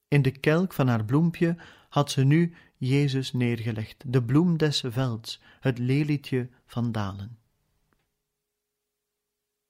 In 0.09 0.23
de 0.23 0.31
kelk 0.31 0.73
van 0.73 0.89
haar 0.89 1.05
bloempje 1.05 1.57
had 1.89 2.11
ze 2.11 2.25
nu 2.25 2.55
Jezus 2.77 3.33
neergelegd, 3.33 4.13
de 4.13 4.23
bloem 4.23 4.57
des 4.57 4.85
velds, 4.87 5.41
het 5.61 5.79
lelietje 5.79 6.49
van 6.67 6.93
Dalen. 6.93 7.39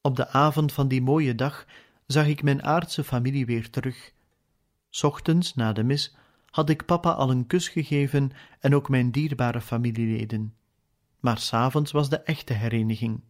Op 0.01 0.17
de 0.17 0.29
avond 0.29 0.73
van 0.73 0.89
die 0.89 1.03
mooie 1.03 1.35
dag 1.35 1.67
zag 2.07 2.27
ik 2.27 2.43
mijn 2.43 2.63
aardse 2.63 3.05
familie 3.05 3.47
weer 3.47 3.71
terug. 3.71 4.13
Ochtends, 5.03 5.55
na 5.55 5.73
de 5.73 5.83
mis, 5.83 6.15
had 6.57 6.69
ik 6.69 6.85
papa 6.85 7.11
al 7.11 7.31
een 7.31 7.47
kus 7.47 7.69
gegeven 7.69 8.31
en 8.61 8.75
ook 8.75 8.89
mijn 8.89 9.11
dierbare 9.11 9.61
familieleden. 9.61 10.55
Maar 11.21 11.39
s'avonds 11.39 11.93
was 11.93 12.09
de 12.09 12.17
echte 12.19 12.53
hereniging. 12.53 13.21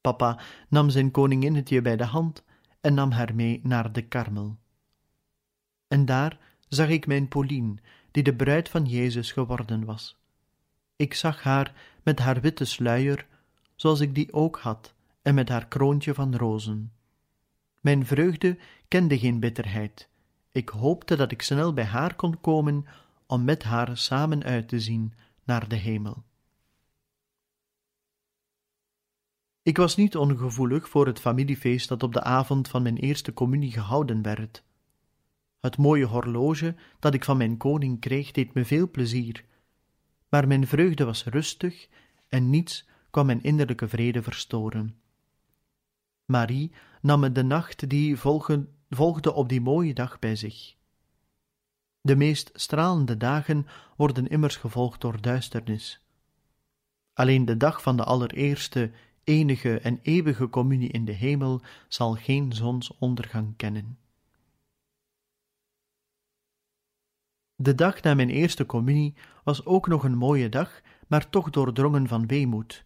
Papa 0.00 0.40
nam 0.68 0.90
zijn 0.90 1.10
koninginnetje 1.10 1.82
bij 1.82 1.96
de 1.96 2.04
hand 2.04 2.44
en 2.80 2.94
nam 2.94 3.10
haar 3.10 3.34
mee 3.34 3.60
naar 3.62 3.92
de 3.92 4.02
karmel. 4.02 4.56
En 5.88 6.04
daar 6.04 6.38
zag 6.68 6.88
ik 6.88 7.06
mijn 7.06 7.28
Pauline, 7.28 7.74
die 8.10 8.22
de 8.22 8.34
bruid 8.34 8.68
van 8.68 8.84
Jezus 8.84 9.32
geworden 9.32 9.84
was. 9.84 10.16
Ik 10.96 11.14
zag 11.14 11.42
haar 11.42 11.74
met 12.02 12.18
haar 12.18 12.40
witte 12.40 12.64
sluier, 12.64 13.26
zoals 13.74 14.00
ik 14.00 14.14
die 14.14 14.32
ook 14.32 14.58
had, 14.58 14.94
en 15.22 15.34
met 15.34 15.48
haar 15.48 15.66
kroontje 15.66 16.14
van 16.14 16.36
rozen. 16.36 16.92
Mijn 17.80 18.06
vreugde 18.06 18.58
kende 18.88 19.18
geen 19.18 19.40
bitterheid. 19.40 20.12
Ik 20.54 20.68
hoopte 20.68 21.16
dat 21.16 21.32
ik 21.32 21.42
snel 21.42 21.72
bij 21.72 21.84
haar 21.84 22.14
kon 22.14 22.40
komen 22.40 22.86
om 23.26 23.44
met 23.44 23.62
haar 23.62 23.96
samen 23.96 24.42
uit 24.42 24.68
te 24.68 24.80
zien 24.80 25.14
naar 25.44 25.68
de 25.68 25.76
hemel. 25.76 26.24
Ik 29.62 29.76
was 29.76 29.96
niet 29.96 30.16
ongevoelig 30.16 30.88
voor 30.88 31.06
het 31.06 31.20
familiefeest 31.20 31.88
dat 31.88 32.02
op 32.02 32.12
de 32.12 32.22
avond 32.22 32.68
van 32.68 32.82
mijn 32.82 32.96
eerste 32.96 33.32
communie 33.32 33.72
gehouden 33.72 34.22
werd. 34.22 34.64
Het 35.60 35.76
mooie 35.76 36.06
horloge 36.06 36.74
dat 36.98 37.14
ik 37.14 37.24
van 37.24 37.36
mijn 37.36 37.56
koning 37.56 38.00
kreeg 38.00 38.30
deed 38.30 38.54
me 38.54 38.64
veel 38.64 38.90
plezier, 38.90 39.44
maar 40.28 40.46
mijn 40.46 40.66
vreugde 40.66 41.04
was 41.04 41.24
rustig 41.24 41.88
en 42.28 42.50
niets 42.50 42.88
kwam 43.10 43.26
mijn 43.26 43.42
innerlijke 43.42 43.88
vrede 43.88 44.22
verstoren. 44.22 44.96
Marie 46.24 46.72
nam 47.00 47.20
me 47.20 47.32
de 47.32 47.42
nacht 47.42 47.88
die 47.88 48.16
volgde 48.94 49.32
op 49.32 49.48
die 49.48 49.60
mooie 49.60 49.94
dag 49.94 50.18
bij 50.18 50.36
zich. 50.36 50.76
De 52.00 52.16
meest 52.16 52.50
stralende 52.52 53.16
dagen 53.16 53.66
worden 53.96 54.28
immers 54.28 54.56
gevolgd 54.56 55.00
door 55.00 55.20
duisternis. 55.20 56.06
Alleen 57.12 57.44
de 57.44 57.56
dag 57.56 57.82
van 57.82 57.96
de 57.96 58.04
allereerste, 58.04 58.90
enige 59.24 59.78
en 59.78 59.98
eeuwige 60.02 60.48
communie 60.48 60.90
in 60.90 61.04
de 61.04 61.12
hemel 61.12 61.60
zal 61.88 62.14
geen 62.14 62.52
zonsondergang 62.52 63.56
kennen. 63.56 63.98
De 67.56 67.74
dag 67.74 68.02
na 68.02 68.14
mijn 68.14 68.30
eerste 68.30 68.66
communie 68.66 69.14
was 69.44 69.64
ook 69.64 69.86
nog 69.86 70.04
een 70.04 70.16
mooie 70.16 70.48
dag, 70.48 70.80
maar 71.08 71.30
toch 71.30 71.50
doordrongen 71.50 72.08
van 72.08 72.26
weemoed. 72.26 72.84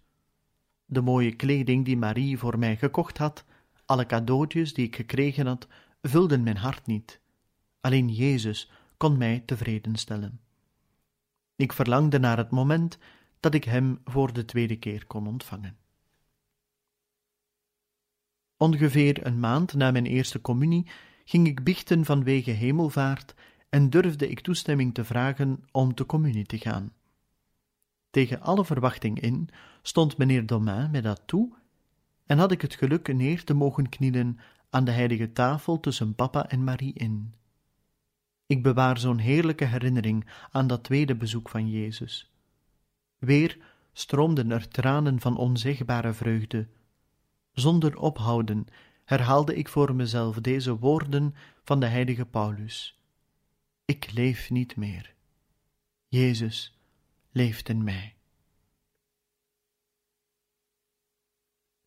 De 0.85 1.01
mooie 1.01 1.37
kleding 1.37 1.85
die 1.85 1.97
Marie 1.97 2.39
voor 2.39 2.59
mij 2.59 2.77
gekocht 2.77 3.19
had, 3.19 3.45
alle 3.85 4.07
cadeautjes 4.07 4.75
die 4.75 4.87
ik 4.87 4.97
gekregen 4.97 5.47
had, 5.47 5.67
vulden 6.03 6.43
mijn 6.43 6.57
hart 6.57 6.87
niet. 6.87 7.21
Alleen 7.81 8.09
Jezus 8.09 8.71
kon 8.97 9.17
mij 9.17 9.43
tevreden 9.47 9.97
stellen. 9.97 10.41
Ik 11.57 11.73
verlangde 11.73 12.19
naar 12.19 12.37
het 12.37 12.51
moment 12.51 12.99
dat 13.41 13.55
ik 13.55 13.65
Hem 13.65 14.01
voor 14.05 14.33
de 14.33 14.45
tweede 14.45 14.77
keer 14.77 15.07
kon 15.07 15.27
ontvangen. 15.27 15.77
Ongeveer 18.57 19.27
een 19.27 19.41
maand 19.41 19.75
na 19.75 19.91
mijn 19.91 20.07
eerste 20.07 20.41
communie 20.41 20.87
ging 21.25 21.47
ik 21.47 21.65
biechten 21.65 22.05
vanwege 22.05 22.51
hemelvaart 22.51 23.35
en 23.69 23.91
durfde 23.91 24.29
ik 24.29 24.41
toestemming 24.41 24.95
te 24.95 25.05
vragen 25.05 25.65
om 25.73 25.95
te 25.95 26.07
communie 26.07 26.47
te 26.47 26.59
gaan. 26.59 26.93
Tegen 28.11 28.41
alle 28.41 28.65
verwachting 28.65 29.21
in 29.21 29.49
stond 29.83 30.17
meneer 30.17 30.47
Domain 30.47 30.91
mij 30.91 31.01
dat 31.01 31.23
toe 31.27 31.53
en 32.27 32.39
had 32.39 32.53
ik 32.53 32.61
het 32.61 32.75
geluk 32.75 33.15
neer 33.15 33.45
te 33.45 33.55
mogen 33.55 33.89
knielen 33.89 34.39
aan 34.71 34.85
de 34.85 34.91
heilige 34.91 35.33
tafel 35.33 35.81
tussen 35.81 36.15
papa 36.15 36.49
en 36.49 36.65
Marie 36.65 36.93
in. 36.93 37.35
Ik 38.47 38.63
bewaar 38.63 38.99
zo'n 38.99 39.19
heerlijke 39.19 39.65
herinnering 39.65 40.27
aan 40.51 40.67
dat 40.67 40.85
tweede 40.85 41.17
bezoek 41.17 41.49
van 41.49 41.71
Jezus. 41.71 42.33
Weer 43.19 43.59
stroomden 43.93 44.51
er 44.51 44.69
tranen 44.69 45.21
van 45.21 45.37
onzegbare 45.37 46.13
vreugde. 46.13 46.69
Zonder 47.53 47.97
ophouden 47.97 48.67
herhaalde 49.05 49.55
ik 49.55 49.69
voor 49.69 49.95
mezelf 49.95 50.37
deze 50.37 50.79
woorden 50.79 51.35
van 51.65 51.81
de 51.81 51.87
heilige 51.87 52.27
Paulus. 52.27 53.03
Ik 53.85 54.13
leef 54.13 54.51
niet 54.51 54.77
meer. 54.77 55.15
Jezus 56.09 56.79
leeft 57.31 57.69
in 57.69 57.85
mij. 57.85 58.18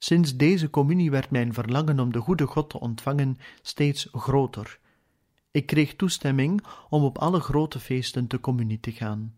Sinds 0.03 0.37
deze 0.37 0.69
communie 0.69 1.11
werd 1.11 1.31
mijn 1.31 1.53
verlangen 1.53 1.99
om 1.99 2.11
de 2.11 2.19
goede 2.19 2.47
God 2.47 2.69
te 2.69 2.79
ontvangen 2.79 3.37
steeds 3.61 4.07
groter. 4.11 4.79
Ik 5.51 5.65
kreeg 5.65 5.95
toestemming 5.95 6.63
om 6.89 7.03
op 7.03 7.17
alle 7.17 7.39
grote 7.39 7.79
feesten 7.79 8.27
te 8.27 8.39
communie 8.39 8.79
te 8.79 8.91
gaan. 8.91 9.37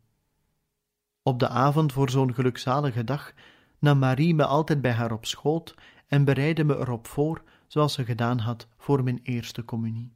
Op 1.23 1.39
de 1.39 1.47
avond 1.47 1.91
voor 1.91 2.09
zo'n 2.09 2.33
gelukzalige 2.33 3.03
dag 3.03 3.33
nam 3.79 3.99
Marie 3.99 4.35
me 4.35 4.45
altijd 4.45 4.81
bij 4.81 4.91
haar 4.91 5.11
op 5.11 5.25
schoot 5.25 5.75
en 6.07 6.25
bereidde 6.25 6.63
me 6.63 6.77
erop 6.77 7.07
voor, 7.07 7.43
zoals 7.67 7.93
ze 7.93 8.05
gedaan 8.05 8.39
had 8.39 8.67
voor 8.77 9.03
mijn 9.03 9.19
eerste 9.23 9.65
communie. 9.65 10.13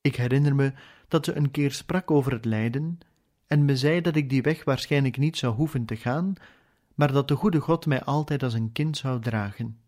Ik 0.00 0.16
herinner 0.16 0.54
me 0.54 0.72
dat 1.08 1.24
ze 1.24 1.36
een 1.36 1.50
keer 1.50 1.72
sprak 1.72 2.10
over 2.10 2.32
het 2.32 2.44
lijden 2.44 2.98
en 3.46 3.64
me 3.64 3.76
zei 3.76 4.00
dat 4.00 4.16
ik 4.16 4.28
die 4.28 4.42
weg 4.42 4.64
waarschijnlijk 4.64 5.16
niet 5.16 5.36
zou 5.36 5.54
hoeven 5.54 5.84
te 5.84 5.96
gaan, 5.96 6.34
maar 6.94 7.12
dat 7.12 7.28
de 7.28 7.34
goede 7.34 7.60
God 7.60 7.86
mij 7.86 8.02
altijd 8.02 8.42
als 8.42 8.54
een 8.54 8.72
kind 8.72 8.96
zou 8.96 9.20
dragen. 9.20 9.78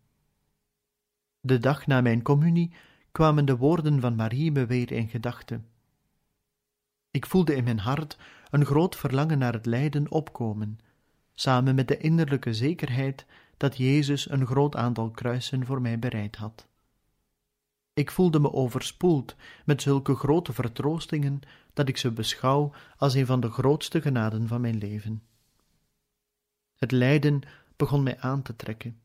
De 1.41 1.59
dag 1.59 1.87
na 1.87 2.01
mijn 2.01 2.23
communie 2.23 2.73
kwamen 3.13 3.45
de 3.45 3.57
woorden 3.57 4.01
van 4.01 4.15
Marie 4.15 4.53
me 4.53 4.67
weer 4.67 4.93
in 4.93 5.09
gedachten. 5.09 5.67
Ik 7.11 7.27
voelde 7.27 7.55
in 7.55 7.65
mijn 7.65 7.79
hart 7.79 8.19
een 8.51 8.65
groot 8.65 8.97
verlangen 8.97 9.39
naar 9.39 9.53
het 9.53 9.67
lijden 9.67 10.11
opkomen, 10.11 10.79
samen 11.35 11.75
met 11.75 11.89
de 11.89 11.99
innerlijke 11.99 12.55
zekerheid 12.55 13.27
dat 13.57 13.77
Jezus 13.77 14.31
een 14.31 14.47
groot 14.47 14.77
aantal 14.77 15.11
kruisen 15.11 15.67
voor 15.67 15.81
mij 15.81 15.99
bereid 15.99 16.37
had. 16.37 16.69
Ik 17.95 18.11
voelde 18.11 18.41
me 18.41 18.53
overspoeld 18.53 19.37
met 19.65 19.83
zulke 19.83 20.15
grote 20.15 20.53
vertroostingen 20.53 21.41
dat 21.73 21.89
ik 21.89 21.97
ze 21.97 22.11
beschouw 22.11 22.73
als 22.97 23.15
een 23.15 23.27
van 23.27 23.41
de 23.41 23.51
grootste 23.51 24.01
genaden 24.01 24.49
van 24.49 24.61
mijn 24.61 24.79
leven. 24.79 25.23
Het 26.77 26.93
lijden 26.93 27.41
begon 27.77 28.03
mij 28.03 28.19
aan 28.19 28.43
te 28.43 28.57
trekken. 28.57 29.01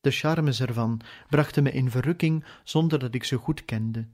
De 0.00 0.10
charmes 0.10 0.60
ervan 0.60 1.00
brachten 1.28 1.62
me 1.62 1.72
in 1.72 1.90
verrukking 1.90 2.44
zonder 2.64 2.98
dat 2.98 3.14
ik 3.14 3.24
ze 3.24 3.36
goed 3.36 3.64
kende. 3.64 4.06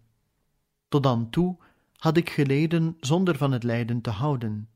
Tot 0.88 1.02
dan 1.02 1.30
toe 1.30 1.56
had 1.96 2.16
ik 2.16 2.30
geleden 2.30 2.96
zonder 3.00 3.36
van 3.36 3.52
het 3.52 3.62
lijden 3.62 4.00
te 4.00 4.10
houden, 4.10 4.68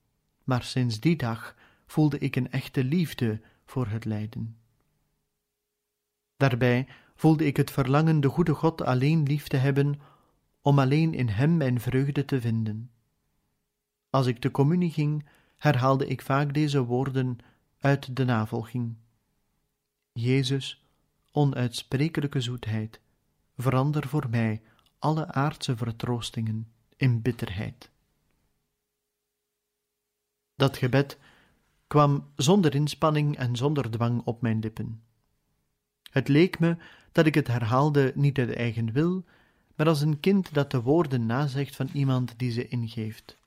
maar 0.44 0.62
sinds 0.62 1.00
die 1.00 1.16
dag 1.16 1.54
voelde 1.87 2.18
ik 2.18 2.37
een 2.37 2.50
echte 2.50 2.85
liefde 2.85 3.40
voor 3.64 3.87
het 3.87 4.04
lijden. 4.04 4.57
Daarbij 6.37 6.87
voelde 7.14 7.46
ik 7.46 7.57
het 7.57 7.70
verlangen 7.70 8.20
de 8.20 8.28
goede 8.28 8.54
God 8.54 8.83
alleen 8.83 9.22
lief 9.22 9.48
te 9.48 9.57
hebben, 9.57 10.00
om 10.62 10.78
alleen 10.78 11.14
in 11.14 11.28
Hem 11.28 11.57
mijn 11.57 11.80
vreugde 11.80 12.24
te 12.24 12.40
vinden. 12.40 12.90
Als 14.11 14.26
ik 14.26 14.42
de 14.42 14.50
communie 14.50 14.90
ging, 14.90 15.26
herhaalde 15.57 16.07
ik 16.07 16.22
vaak 16.22 16.54
deze 16.54 16.85
woorden 16.85 17.38
uit 17.85 18.16
de 18.16 18.25
navolging. 18.25 18.94
Jezus, 20.12 20.85
onuitsprekelijke 21.31 22.40
zoetheid, 22.40 23.01
verander 23.57 24.09
voor 24.09 24.31
mij 24.31 24.62
alle 24.99 25.33
aardse 25.33 25.77
vertroostingen 25.77 26.73
in 26.97 27.23
bitterheid. 27.23 27.90
Dat 30.55 30.77
gebed 30.77 31.18
kwam 31.87 32.33
zonder 32.37 32.75
inspanning 32.75 33.37
en 33.37 33.57
zonder 33.57 33.90
dwang 33.90 34.23
op 34.25 34.42
mijn 34.42 34.59
lippen. 34.59 35.03
Het 36.11 36.29
leek 36.29 36.59
me 36.59 36.77
dat 37.12 37.27
ik 37.27 37.35
het 37.35 37.47
herhaalde 37.47 38.12
niet 38.14 38.38
uit 38.38 38.55
eigen 38.55 38.92
wil, 38.92 39.25
maar 39.75 39.87
als 39.87 40.01
een 40.01 40.20
kind 40.20 40.55
dat 40.55 40.70
de 40.70 40.83
woorden 40.83 41.27
nazegt 41.27 41.77
van 41.77 41.88
iemand 41.92 42.38
die 42.38 42.51
ze 42.51 42.68
ingeeft. 42.68 43.38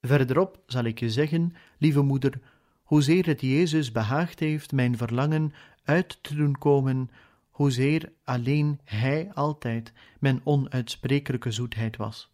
Verderop 0.00 0.62
zal 0.66 0.84
ik 0.84 1.00
je 1.00 1.10
zeggen, 1.10 1.54
lieve 1.78 2.02
moeder, 2.02 2.40
hoezeer 2.90 3.26
het 3.26 3.40
Jezus 3.40 3.92
behaagd 3.92 4.38
heeft 4.40 4.72
mijn 4.72 4.96
verlangen 4.96 5.52
uit 5.84 6.22
te 6.22 6.34
doen 6.34 6.58
komen, 6.58 7.10
hoezeer 7.50 8.12
alleen 8.24 8.80
Hij 8.84 9.30
altijd 9.32 9.92
mijn 10.20 10.40
onuitsprekelijke 10.44 11.50
zoetheid 11.50 11.96
was. 11.96 12.32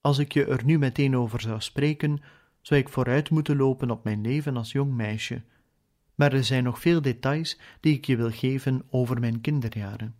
Als 0.00 0.18
ik 0.18 0.32
je 0.32 0.44
er 0.44 0.64
nu 0.64 0.78
meteen 0.78 1.16
over 1.16 1.40
zou 1.40 1.60
spreken, 1.60 2.22
zou 2.60 2.80
ik 2.80 2.88
vooruit 2.88 3.30
moeten 3.30 3.56
lopen 3.56 3.90
op 3.90 4.04
mijn 4.04 4.20
leven 4.20 4.56
als 4.56 4.72
jong 4.72 4.94
meisje, 4.94 5.42
maar 6.14 6.32
er 6.32 6.44
zijn 6.44 6.64
nog 6.64 6.80
veel 6.80 7.02
details 7.02 7.60
die 7.80 7.94
ik 7.94 8.04
je 8.04 8.16
wil 8.16 8.30
geven 8.30 8.82
over 8.90 9.20
mijn 9.20 9.40
kinderjaren. 9.40 10.14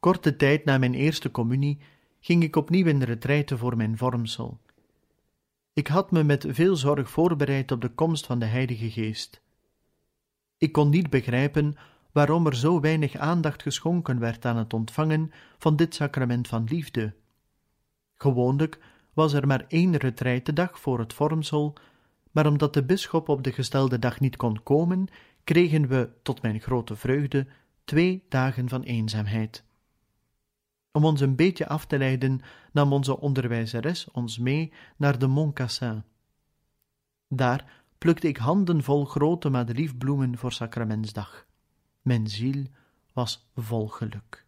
Korte 0.00 0.36
tijd 0.36 0.64
na 0.64 0.78
mijn 0.78 0.94
eerste 0.94 1.30
communie 1.30 1.80
ging 2.20 2.42
ik 2.42 2.56
opnieuw 2.56 2.86
in 2.86 2.98
de 2.98 3.04
retraite 3.04 3.58
voor 3.58 3.76
mijn 3.76 3.96
vormsel. 3.96 4.60
Ik 5.78 5.86
had 5.86 6.10
me 6.10 6.24
met 6.24 6.46
veel 6.48 6.76
zorg 6.76 7.10
voorbereid 7.10 7.72
op 7.72 7.80
de 7.80 7.88
komst 7.88 8.26
van 8.26 8.38
de 8.38 8.44
Heilige 8.44 8.90
Geest. 8.90 9.42
Ik 10.56 10.72
kon 10.72 10.88
niet 10.88 11.10
begrijpen 11.10 11.76
waarom 12.12 12.46
er 12.46 12.56
zo 12.56 12.80
weinig 12.80 13.16
aandacht 13.16 13.62
geschonken 13.62 14.18
werd 14.18 14.44
aan 14.44 14.56
het 14.56 14.72
ontvangen 14.72 15.30
van 15.58 15.76
dit 15.76 15.94
sacrament 15.94 16.48
van 16.48 16.64
liefde. 16.64 17.14
Gewoonlijk 18.14 18.78
was 19.12 19.32
er 19.32 19.46
maar 19.46 19.64
één 19.68 19.98
dag 20.54 20.80
voor 20.80 20.98
het 20.98 21.12
vormsel, 21.12 21.74
maar 22.30 22.46
omdat 22.46 22.74
de 22.74 22.84
bisschop 22.84 23.28
op 23.28 23.42
de 23.42 23.52
gestelde 23.52 23.98
dag 23.98 24.20
niet 24.20 24.36
kon 24.36 24.62
komen, 24.62 25.06
kregen 25.44 25.88
we, 25.88 26.10
tot 26.22 26.42
mijn 26.42 26.60
grote 26.60 26.96
vreugde, 26.96 27.46
twee 27.84 28.24
dagen 28.28 28.68
van 28.68 28.82
eenzaamheid. 28.82 29.64
Om 30.92 31.04
ons 31.04 31.20
een 31.20 31.36
beetje 31.36 31.68
af 31.68 31.86
te 31.86 31.98
leiden, 31.98 32.40
nam 32.72 32.92
onze 32.92 33.20
onderwijzeres 33.20 34.10
ons 34.10 34.38
mee 34.38 34.72
naar 34.96 35.18
de 35.18 35.26
Mont 35.26 35.54
Cassin. 35.54 36.02
Daar 37.28 37.84
plukte 37.98 38.28
ik 38.28 38.36
handenvol 38.36 39.04
grote 39.04 39.48
madeliefbloemen 39.48 40.38
voor 40.38 40.52
sacramentsdag. 40.52 41.46
Mijn 42.02 42.26
ziel 42.28 42.64
was 43.12 43.50
vol 43.54 43.88
geluk. 43.88 44.46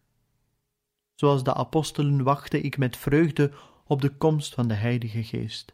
Zoals 1.15 1.43
de 1.43 1.53
apostelen 1.53 2.23
wachtte 2.23 2.61
ik 2.61 2.77
met 2.77 2.97
vreugde 2.97 3.51
op 3.85 4.01
de 4.01 4.09
komst 4.09 4.53
van 4.53 4.67
de 4.67 4.73
Heilige 4.73 5.23
Geest. 5.23 5.73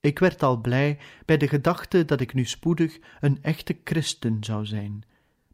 Ik 0.00 0.18
werd 0.18 0.42
al 0.42 0.60
blij 0.60 0.98
bij 1.24 1.36
de 1.36 1.48
gedachte 1.48 2.04
dat 2.04 2.20
ik 2.20 2.34
nu 2.34 2.44
spoedig 2.44 2.98
een 3.20 3.42
echte 3.42 3.80
christen 3.84 4.44
zou 4.44 4.66
zijn, 4.66 5.04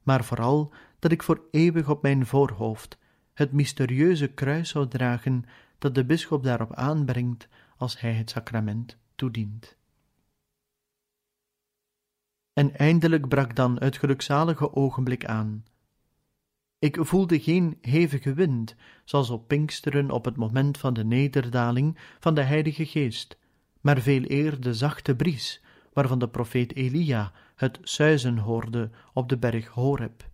maar 0.03 0.25
vooral 0.25 0.73
dat 0.99 1.13
ik 1.13 1.23
voor 1.23 1.43
eeuwig 1.51 1.89
op 1.89 2.03
mijn 2.03 2.27
voorhoofd 2.27 2.99
het 3.35 3.53
mysterieuze 3.53 4.29
kruis 4.29 4.69
zou 4.69 4.89
dragen 4.89 5.45
dat 5.79 5.95
de 5.95 6.05
bisschop 6.05 6.43
daarop 6.43 6.75
aanbrengt 6.75 7.49
als 7.77 8.01
hij 8.01 8.13
het 8.13 8.31
sacrament 8.31 8.97
toedient. 9.15 9.77
En 12.53 12.77
eindelijk 12.77 13.29
brak 13.29 13.57
dan 13.57 13.77
het 13.79 13.97
gelukzalige 13.97 14.75
ogenblik 14.75 15.25
aan. 15.25 15.65
Ik 16.79 16.97
voelde 17.01 17.41
geen 17.41 17.79
hevige 17.81 18.35
wind, 18.35 18.75
zoals 19.05 19.31
op 19.31 19.49
Pinksteren 19.49 20.11
op 20.11 20.25
het 20.25 20.37
moment 20.37 20.79
van 20.79 20.95
de 20.95 21.05
nederdaling 21.05 21.99
van 22.21 22.35
de 22.35 22.43
Heilige 22.43 22.87
Geest, 22.87 23.39
maar 23.81 24.01
veel 24.01 24.23
eer 24.27 24.61
de 24.61 24.75
zachte 24.75 25.17
bries, 25.17 25.63
waarvan 25.93 26.19
de 26.19 26.29
profeet 26.29 26.75
Elia 26.75 27.33
het 27.55 27.79
suizen 27.83 28.39
hoorde 28.39 28.91
op 29.13 29.29
de 29.29 29.39
berg 29.39 29.67
Horeb. 29.67 30.31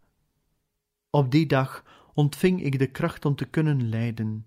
Op 1.10 1.30
die 1.30 1.46
dag 1.46 1.84
ontving 2.18 2.62
ik 2.62 2.78
de 2.78 2.86
kracht 2.86 3.24
om 3.24 3.34
te 3.34 3.44
kunnen 3.44 3.88
lijden, 3.88 4.46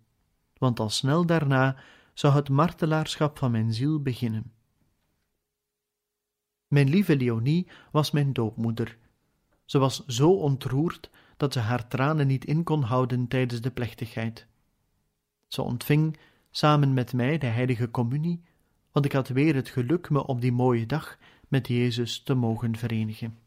want 0.57 0.79
al 0.79 0.89
snel 0.89 1.25
daarna 1.25 1.75
zou 2.13 2.34
het 2.34 2.49
martelaarschap 2.49 3.38
van 3.38 3.51
mijn 3.51 3.73
ziel 3.73 4.01
beginnen. 4.01 4.51
Mijn 6.67 6.89
lieve 6.89 7.17
Leonie 7.17 7.67
was 7.91 8.12
mijn 8.12 8.34
doopmoeder. 8.34 8.97
Ze 9.65 9.77
was 9.77 10.05
zo 10.05 10.31
ontroerd 10.31 11.10
dat 11.38 11.53
ze 11.53 11.60
haar 11.60 11.88
tranen 11.88 12.27
niet 12.27 12.45
in 12.45 12.63
kon 12.63 12.84
houden 12.84 13.27
tijdens 13.27 13.62
de 13.62 13.71
plechtigheid. 13.71 14.47
Ze 15.47 15.62
ontving 15.62 16.17
samen 16.49 16.93
met 16.93 17.13
mij 17.13 17.38
de 17.38 17.47
heilige 17.47 17.91
communie, 17.91 18.43
want 18.91 19.05
ik 19.05 19.12
had 19.12 19.27
weer 19.27 19.55
het 19.55 19.69
geluk 19.69 20.10
me 20.10 20.25
op 20.25 20.41
die 20.41 20.51
mooie 20.51 20.86
dag 20.86 21.17
met 21.47 21.67
Jezus 21.67 22.23
te 22.23 22.34
mogen 22.34 22.75
verenigen. 22.75 23.38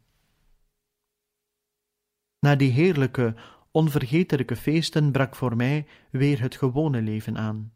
Na 2.38 2.56
die 2.56 2.70
heerlijke, 2.70 3.34
onvergetelijke 3.74 4.56
feesten 4.56 5.12
brak 5.12 5.36
voor 5.36 5.56
mij 5.56 5.86
weer 6.10 6.40
het 6.40 6.56
gewone 6.56 7.02
leven 7.02 7.38
aan. 7.38 7.72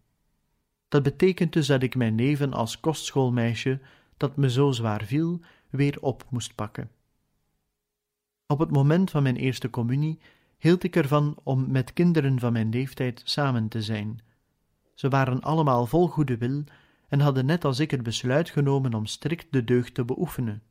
Dat 0.88 1.02
betekent 1.02 1.52
dus 1.52 1.66
dat 1.66 1.82
ik 1.82 1.94
mijn 1.94 2.14
leven 2.14 2.52
als 2.52 2.80
kostschoolmeisje, 2.80 3.80
dat 4.16 4.36
me 4.36 4.50
zo 4.50 4.70
zwaar 4.70 5.04
viel, 5.04 5.40
weer 5.70 5.96
op 6.00 6.24
moest 6.28 6.54
pakken. 6.54 6.90
Op 8.46 8.58
het 8.58 8.70
moment 8.70 9.10
van 9.10 9.22
mijn 9.22 9.36
eerste 9.36 9.70
communie 9.70 10.18
hield 10.58 10.82
ik 10.82 10.96
ervan 10.96 11.36
om 11.42 11.70
met 11.70 11.92
kinderen 11.92 12.38
van 12.38 12.52
mijn 12.52 12.68
leeftijd 12.68 13.22
samen 13.24 13.68
te 13.68 13.82
zijn. 13.82 14.20
Ze 14.94 15.08
waren 15.08 15.40
allemaal 15.40 15.86
vol 15.86 16.08
goede 16.08 16.36
wil 16.36 16.64
en 17.08 17.20
hadden 17.20 17.46
net 17.46 17.64
als 17.64 17.78
ik 17.78 17.90
het 17.90 18.02
besluit 18.02 18.50
genomen 18.50 18.94
om 18.94 19.06
strikt 19.06 19.46
de 19.50 19.64
deugd 19.64 19.94
te 19.94 20.04
beoefenen. 20.04 20.62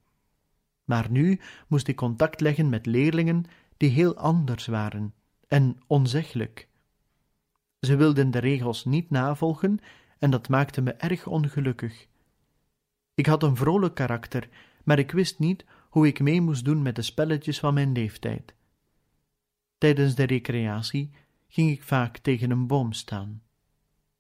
Maar 0.84 1.12
nu 1.12 1.40
moest 1.68 1.88
ik 1.88 1.96
contact 1.96 2.42
leggen 2.42 2.70
met 2.70 2.86
leerlingen 2.86 3.46
die 3.78 3.90
heel 3.90 4.16
anders 4.16 4.66
waren 4.66 5.14
en 5.48 5.80
onzeglijk. 5.88 6.68
Ze 7.80 7.96
wilden 7.96 8.32
de 8.32 8.40
regels 8.40 8.86
niet 8.86 9.10
navolgen 9.10 9.80
en 10.20 10.30
dat 10.30 10.50
maakte 10.50 10.82
me 10.82 10.92
erg 10.92 11.28
ongelukkig. 11.28 12.08
Ik 13.14 13.26
had 13.26 13.44
een 13.44 13.56
vrolijk 13.56 13.96
karakter, 13.96 14.50
maar 14.84 15.00
ik 15.00 15.12
wist 15.12 15.40
niet 15.40 15.66
hoe 15.90 16.08
ik 16.08 16.20
mee 16.20 16.42
moest 16.42 16.66
doen 16.66 16.82
met 16.82 16.96
de 16.96 17.02
spelletjes 17.02 17.60
van 17.60 17.74
mijn 17.74 17.92
leeftijd. 17.92 18.54
Tijdens 19.78 20.16
de 20.16 20.24
recreatie 20.24 21.12
ging 21.48 21.72
ik 21.72 21.84
vaak 21.84 22.18
tegen 22.18 22.52
een 22.52 22.68
boom 22.68 22.94
staan. 22.94 23.42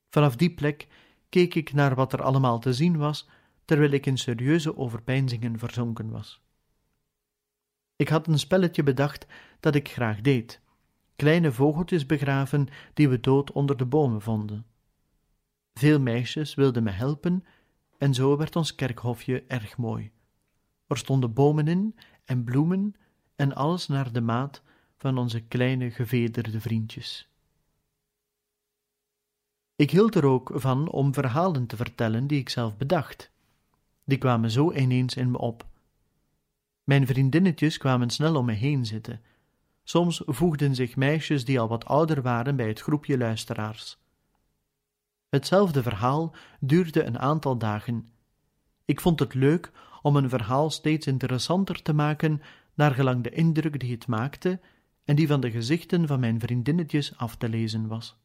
Vanaf 0.09 0.35
die 0.35 0.53
plek 0.53 0.87
keek 1.29 1.55
ik 1.55 1.73
naar 1.73 1.95
wat 1.95 2.13
er 2.13 2.21
allemaal 2.21 2.59
te 2.59 2.73
zien 2.73 2.97
was, 2.97 3.29
terwijl 3.65 3.91
ik 3.91 4.05
in 4.05 4.17
serieuze 4.17 4.77
overpeinzingen 4.77 5.59
verzonken 5.59 6.09
was. 6.09 6.41
Ik 7.95 8.07
had 8.09 8.27
een 8.27 8.39
spelletje 8.39 8.83
bedacht 8.83 9.25
dat 9.59 9.75
ik 9.75 9.89
graag 9.89 10.21
deed: 10.21 10.61
kleine 11.17 11.51
vogeltjes 11.51 12.05
begraven 12.05 12.67
die 12.93 13.09
we 13.09 13.19
dood 13.19 13.51
onder 13.51 13.77
de 13.77 13.85
bomen 13.85 14.21
vonden. 14.21 14.65
Veel 15.73 15.99
meisjes 15.99 16.55
wilden 16.55 16.83
me 16.83 16.91
helpen, 16.91 17.45
en 17.97 18.13
zo 18.13 18.37
werd 18.37 18.55
ons 18.55 18.75
kerkhofje 18.75 19.43
erg 19.47 19.77
mooi. 19.77 20.11
Er 20.87 20.97
stonden 20.97 21.33
bomen 21.33 21.67
in 21.67 21.95
en 22.25 22.43
bloemen 22.43 22.95
en 23.35 23.55
alles 23.55 23.87
naar 23.87 24.11
de 24.11 24.21
maat 24.21 24.61
van 24.97 25.17
onze 25.17 25.41
kleine 25.41 25.91
gevederde 25.91 26.61
vriendjes. 26.61 27.29
Ik 29.75 29.91
hield 29.91 30.15
er 30.15 30.25
ook 30.25 30.51
van 30.53 30.89
om 30.89 31.13
verhalen 31.13 31.67
te 31.67 31.75
vertellen 31.75 32.27
die 32.27 32.39
ik 32.39 32.49
zelf 32.49 32.77
bedacht. 32.77 33.31
Die 34.03 34.17
kwamen 34.17 34.51
zo 34.51 34.71
ineens 34.71 35.15
in 35.15 35.31
me 35.31 35.37
op. 35.37 35.67
Mijn 36.83 37.07
vriendinnetjes 37.07 37.77
kwamen 37.77 38.09
snel 38.09 38.35
om 38.35 38.45
me 38.45 38.53
heen 38.53 38.85
zitten. 38.85 39.21
Soms 39.89 40.21
voegden 40.25 40.75
zich 40.75 40.95
meisjes 40.95 41.45
die 41.45 41.59
al 41.59 41.67
wat 41.67 41.85
ouder 41.85 42.21
waren 42.21 42.55
bij 42.55 42.67
het 42.67 42.81
groepje 42.81 43.17
luisteraars. 43.17 43.97
Hetzelfde 45.29 45.83
verhaal 45.83 46.35
duurde 46.59 47.03
een 47.03 47.19
aantal 47.19 47.57
dagen. 47.57 48.11
Ik 48.85 49.01
vond 49.01 49.19
het 49.19 49.33
leuk 49.33 49.71
om 50.01 50.15
een 50.15 50.29
verhaal 50.29 50.69
steeds 50.69 51.07
interessanter 51.07 51.81
te 51.81 51.93
maken, 51.93 52.41
naar 52.73 52.93
gelang 52.93 53.23
de 53.23 53.29
indruk 53.29 53.79
die 53.79 53.91
het 53.91 54.07
maakte 54.07 54.59
en 55.05 55.15
die 55.15 55.27
van 55.27 55.41
de 55.41 55.51
gezichten 55.51 56.07
van 56.07 56.19
mijn 56.19 56.39
vriendinnetjes 56.39 57.17
af 57.17 57.35
te 57.35 57.49
lezen 57.49 57.87
was. 57.87 58.17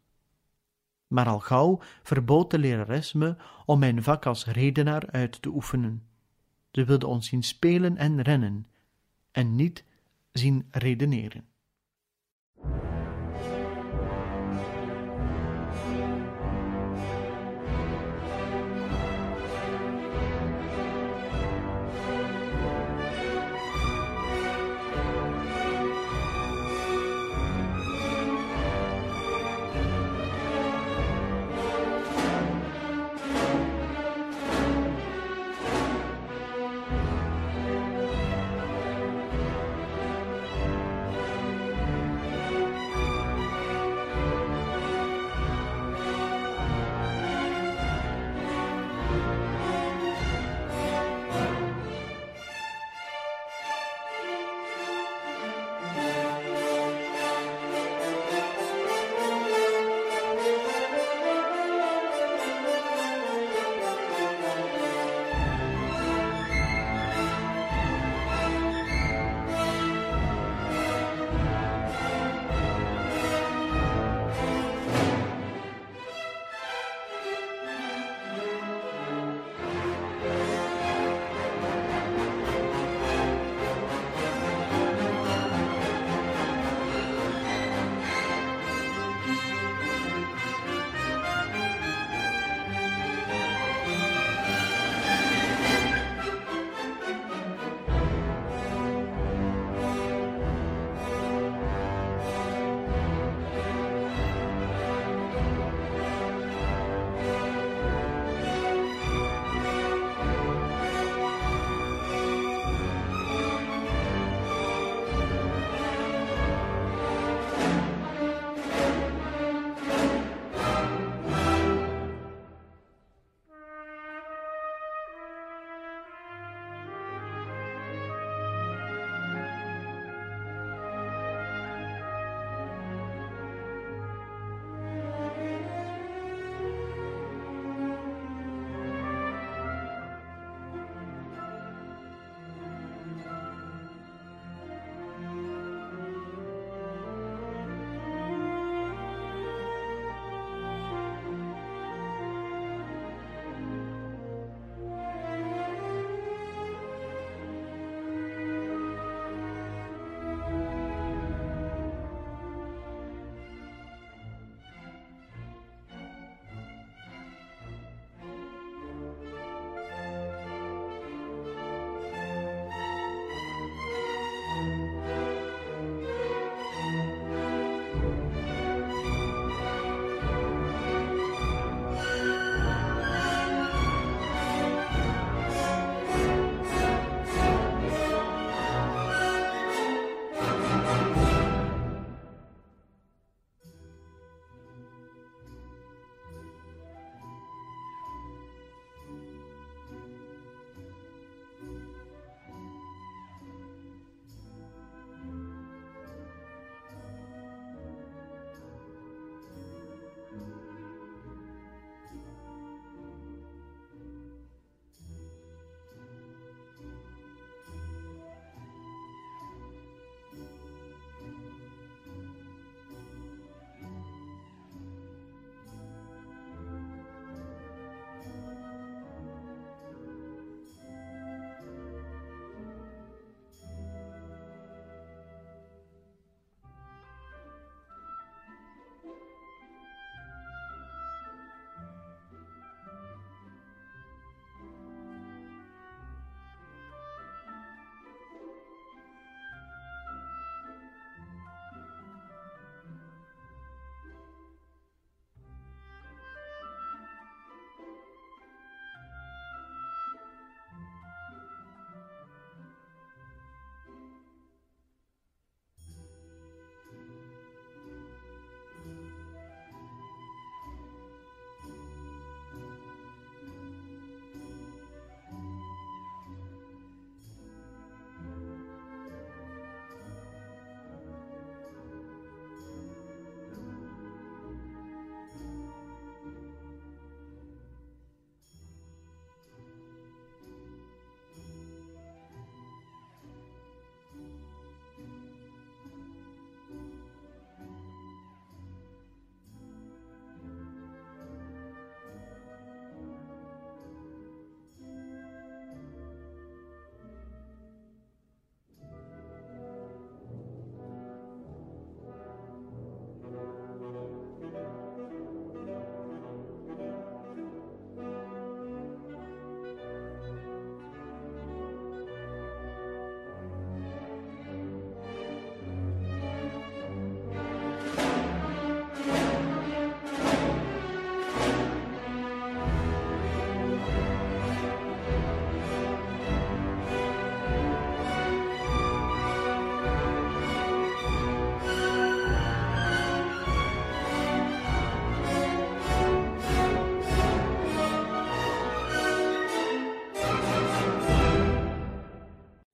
Maar 1.07 1.27
al 1.27 1.40
gauw 1.40 1.81
verbood 2.03 2.51
de 2.51 2.59
lerares 2.59 3.12
me 3.12 3.37
om 3.64 3.79
mijn 3.79 4.03
vak 4.03 4.27
als 4.27 4.46
redenaar 4.46 5.11
uit 5.11 5.42
te 5.42 5.48
oefenen. 5.48 6.07
Ze 6.70 6.85
wilde 6.85 7.07
ons 7.07 7.27
zien 7.27 7.42
spelen 7.42 7.96
en 7.96 8.22
rennen, 8.22 8.66
en 9.31 9.57
niet 9.57 9.85
zien 10.33 10.66
redeneren. 10.70 11.51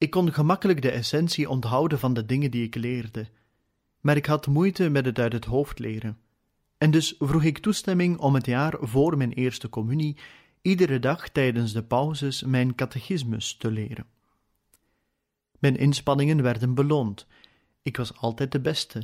Ik 0.09 0.15
kon 0.15 0.33
gemakkelijk 0.33 0.83
de 0.83 0.91
essentie 0.91 1.49
onthouden 1.49 1.99
van 1.99 2.15
de 2.15 2.27
dingen 2.27 2.51
die 2.51 2.65
ik 2.65 2.75
leerde, 2.75 3.29
maar 4.01 4.17
ik 4.17 4.27
had 4.27 4.47
moeite 4.47 4.89
met 4.89 5.05
het 5.05 5.19
uit 5.19 5.33
het 5.33 5.45
hoofd 5.45 5.79
leren. 5.79 6.19
En 6.79 6.91
dus 6.91 7.15
vroeg 7.19 7.43
ik 7.43 7.59
toestemming 7.59 8.19
om 8.19 8.35
het 8.35 8.47
jaar 8.47 8.77
voor 8.81 9.17
mijn 9.17 9.33
eerste 9.33 9.69
communie 9.69 10.17
iedere 10.63 10.99
dag 10.99 11.29
tijdens 11.29 11.73
de 11.73 11.83
pauzes 11.83 12.43
mijn 12.43 12.75
catechismus 12.75 13.57
te 13.57 13.71
leren. 13.71 14.07
Mijn 15.59 15.77
inspanningen 15.77 16.43
werden 16.43 16.75
beloond. 16.75 17.27
Ik 17.83 17.97
was 17.97 18.17
altijd 18.17 18.53
de 18.53 18.61
beste. 18.61 19.03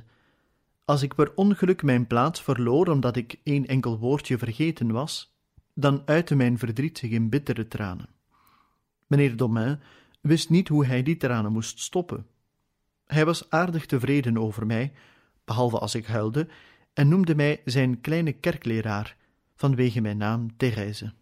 Als 0.84 1.02
ik 1.02 1.14
per 1.14 1.32
ongeluk 1.34 1.82
mijn 1.82 2.06
plaats 2.06 2.42
verloor 2.42 2.88
omdat 2.88 3.16
ik 3.16 3.40
één 3.42 3.66
enkel 3.66 3.98
woordje 3.98 4.38
vergeten 4.38 4.92
was, 4.92 5.36
dan 5.74 6.02
uitte 6.04 6.34
mijn 6.34 6.58
verdriet 6.58 6.98
zich 6.98 7.10
in 7.10 7.28
bittere 7.28 7.68
tranen. 7.68 8.08
Meneer 9.06 9.36
Domain 9.36 9.80
wist 10.26 10.50
niet 10.50 10.68
hoe 10.68 10.86
hij 10.86 11.02
die 11.02 11.16
tranen 11.16 11.52
moest 11.52 11.80
stoppen. 11.80 12.26
Hij 13.06 13.24
was 13.24 13.50
aardig 13.50 13.86
tevreden 13.86 14.38
over 14.38 14.66
mij, 14.66 14.92
behalve 15.44 15.78
als 15.78 15.94
ik 15.94 16.06
huilde, 16.06 16.48
en 16.92 17.08
noemde 17.08 17.34
mij 17.34 17.60
zijn 17.64 18.00
kleine 18.00 18.32
kerkleraar, 18.32 19.16
vanwege 19.54 20.00
mijn 20.00 20.16
naam 20.16 20.56
Therese. 20.56 21.12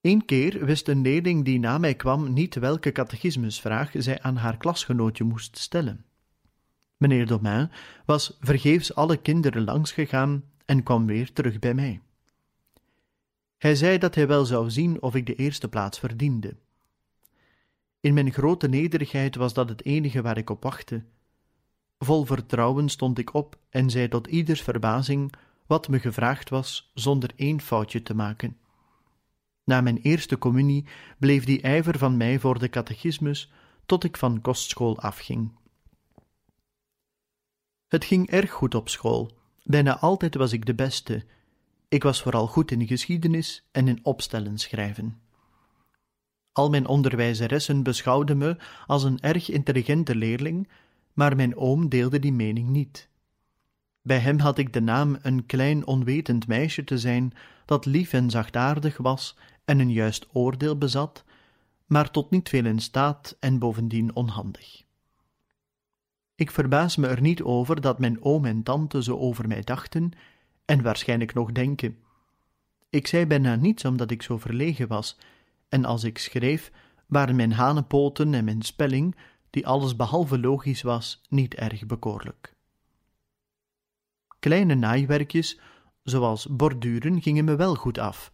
Eén 0.00 0.24
keer 0.24 0.64
wist 0.64 0.88
een 0.88 1.00
leerling 1.00 1.44
die 1.44 1.58
na 1.58 1.78
mij 1.78 1.94
kwam 1.94 2.32
niet 2.32 2.54
welke 2.54 2.92
catechismusvraag 2.92 3.90
zij 3.94 4.22
aan 4.22 4.36
haar 4.36 4.56
klasgenootje 4.56 5.24
moest 5.24 5.58
stellen. 5.58 6.04
Meneer 6.96 7.26
Domain 7.26 7.70
was 8.04 8.36
vergeefs 8.40 8.94
alle 8.94 9.16
kinderen 9.16 9.64
langsgegaan 9.64 10.44
en 10.64 10.82
kwam 10.82 11.06
weer 11.06 11.32
terug 11.32 11.58
bij 11.58 11.74
mij. 11.74 12.00
Hij 13.58 13.74
zei 13.74 13.98
dat 13.98 14.14
hij 14.14 14.26
wel 14.26 14.44
zou 14.44 14.70
zien 14.70 15.02
of 15.02 15.14
ik 15.14 15.26
de 15.26 15.34
eerste 15.34 15.68
plaats 15.68 15.98
verdiende. 15.98 16.56
In 18.00 18.14
mijn 18.14 18.32
grote 18.32 18.68
nederigheid 18.68 19.36
was 19.36 19.54
dat 19.54 19.68
het 19.68 19.84
enige 19.84 20.22
waar 20.22 20.38
ik 20.38 20.50
op 20.50 20.62
wachtte. 20.62 21.04
Vol 21.98 22.24
vertrouwen 22.24 22.88
stond 22.88 23.18
ik 23.18 23.34
op 23.34 23.58
en 23.70 23.90
zei 23.90 24.08
tot 24.08 24.26
ieders 24.26 24.62
verbazing 24.62 25.32
wat 25.66 25.88
me 25.88 26.00
gevraagd 26.00 26.48
was, 26.48 26.90
zonder 26.94 27.30
één 27.36 27.60
foutje 27.60 28.02
te 28.02 28.14
maken. 28.14 28.56
Na 29.64 29.80
mijn 29.80 29.98
eerste 29.98 30.38
communie 30.38 30.86
bleef 31.18 31.44
die 31.44 31.60
ijver 31.60 31.98
van 31.98 32.16
mij 32.16 32.38
voor 32.38 32.58
de 32.58 32.68
catechismus 32.68 33.52
tot 33.86 34.04
ik 34.04 34.16
van 34.16 34.40
kostschool 34.40 34.98
afging. 34.98 35.52
Het 37.88 38.04
ging 38.04 38.30
erg 38.30 38.50
goed 38.50 38.74
op 38.74 38.88
school. 38.88 39.38
Bijna 39.62 39.98
altijd 39.98 40.34
was 40.34 40.52
ik 40.52 40.66
de 40.66 40.74
beste. 40.74 41.24
Ik 41.88 42.02
was 42.02 42.22
vooral 42.22 42.46
goed 42.46 42.70
in 42.70 42.86
geschiedenis 42.86 43.68
en 43.72 43.88
in 43.88 44.04
opstellen 44.04 44.58
schrijven. 44.58 45.20
Al 46.56 46.70
mijn 46.70 46.86
onderwijzeressen 46.86 47.82
beschouwden 47.82 48.38
me 48.38 48.56
als 48.86 49.02
een 49.02 49.20
erg 49.20 49.50
intelligente 49.50 50.14
leerling, 50.14 50.68
maar 51.12 51.36
mijn 51.36 51.56
oom 51.56 51.88
deelde 51.88 52.18
die 52.18 52.32
mening 52.32 52.68
niet. 52.68 53.08
Bij 54.02 54.18
hem 54.18 54.38
had 54.38 54.58
ik 54.58 54.72
de 54.72 54.80
naam 54.80 55.18
een 55.22 55.46
klein 55.46 55.86
onwetend 55.86 56.46
meisje 56.46 56.84
te 56.84 56.98
zijn, 56.98 57.32
dat 57.64 57.86
lief 57.86 58.12
en 58.12 58.30
zachtaardig 58.30 58.96
was 58.96 59.36
en 59.64 59.78
een 59.78 59.92
juist 59.92 60.26
oordeel 60.32 60.78
bezat, 60.78 61.24
maar 61.86 62.10
tot 62.10 62.30
niet 62.30 62.48
veel 62.48 62.64
in 62.64 62.80
staat 62.80 63.36
en 63.40 63.58
bovendien 63.58 64.14
onhandig. 64.14 64.84
Ik 66.34 66.50
verbaas 66.50 66.96
me 66.96 67.06
er 67.06 67.20
niet 67.20 67.42
over 67.42 67.80
dat 67.80 67.98
mijn 67.98 68.22
oom 68.22 68.44
en 68.44 68.62
tante 68.62 69.02
zo 69.02 69.16
over 69.16 69.48
mij 69.48 69.62
dachten 69.62 70.10
en 70.64 70.82
waarschijnlijk 70.82 71.34
nog 71.34 71.52
denken. 71.52 71.98
Ik 72.90 73.06
zei 73.06 73.26
bijna 73.26 73.54
niets 73.54 73.84
omdat 73.84 74.10
ik 74.10 74.22
zo 74.22 74.38
verlegen 74.38 74.88
was, 74.88 75.18
en 75.68 75.84
als 75.84 76.04
ik 76.04 76.18
schreef, 76.18 76.72
waren 77.06 77.36
mijn 77.36 77.52
hanenpoten 77.52 78.34
en 78.34 78.44
mijn 78.44 78.62
spelling, 78.62 79.16
die 79.50 79.66
alles 79.66 79.96
behalve 79.96 80.38
logisch 80.38 80.82
was, 80.82 81.22
niet 81.28 81.54
erg 81.54 81.86
bekoorlijk. 81.86 82.54
Kleine 84.38 84.74
naaiwerkjes, 84.74 85.60
zoals 86.02 86.46
borduren, 86.46 87.22
gingen 87.22 87.44
me 87.44 87.56
wel 87.56 87.74
goed 87.74 87.98
af, 87.98 88.32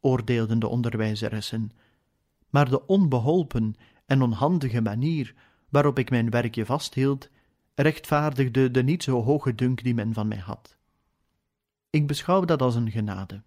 oordeelden 0.00 0.58
de 0.58 0.68
onderwijzeressen, 0.68 1.70
maar 2.50 2.68
de 2.68 2.86
onbeholpen 2.86 3.74
en 4.06 4.22
onhandige 4.22 4.80
manier 4.80 5.34
waarop 5.68 5.98
ik 5.98 6.10
mijn 6.10 6.30
werkje 6.30 6.66
vasthield, 6.66 7.30
rechtvaardigde 7.74 8.70
de 8.70 8.82
niet 8.82 9.02
zo 9.02 9.22
hoge 9.22 9.54
dunk 9.54 9.82
die 9.82 9.94
men 9.94 10.12
van 10.12 10.28
mij 10.28 10.38
had. 10.38 10.76
Ik 11.90 12.06
beschouw 12.06 12.44
dat 12.44 12.62
als 12.62 12.74
een 12.74 12.90
genade. 12.90 13.42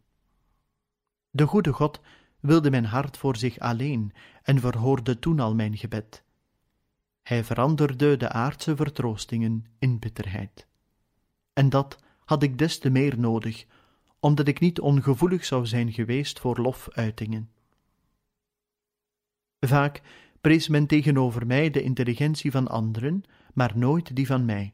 De 1.30 1.46
goede 1.48 1.72
God 1.74 2.02
wilde 2.46 2.70
mijn 2.70 2.86
hart 2.86 3.18
voor 3.18 3.38
zich 3.38 3.60
alleen 3.60 4.14
en 4.44 4.60
verhoorde 4.60 5.20
toen 5.20 5.40
al 5.40 5.56
mijn 5.56 5.78
gebed. 5.78 6.24
Hij 7.24 7.44
veranderde 7.44 8.18
de 8.18 8.30
aardse 8.30 8.76
vertroostingen 8.76 9.66
in 9.80 10.00
bitterheid. 10.00 10.68
En 11.54 11.70
dat 11.70 12.00
had 12.26 12.44
ik 12.44 12.58
des 12.58 12.80
te 12.80 12.90
meer 12.90 13.20
nodig, 13.20 13.66
omdat 14.20 14.48
ik 14.48 14.60
niet 14.60 14.80
ongevoelig 14.80 15.46
zou 15.46 15.66
zijn 15.66 15.94
geweest 15.94 16.40
voor 16.40 16.62
lofuitingen. 16.62 17.50
Vaak 19.60 20.02
prees 20.42 20.68
men 20.68 20.88
tegenover 20.88 21.46
mij 21.48 21.70
de 21.70 21.82
intelligentie 21.82 22.52
van 22.52 22.68
anderen, 22.68 23.24
maar 23.54 23.78
nooit 23.78 24.16
die 24.16 24.26
van 24.26 24.46
mij. 24.46 24.74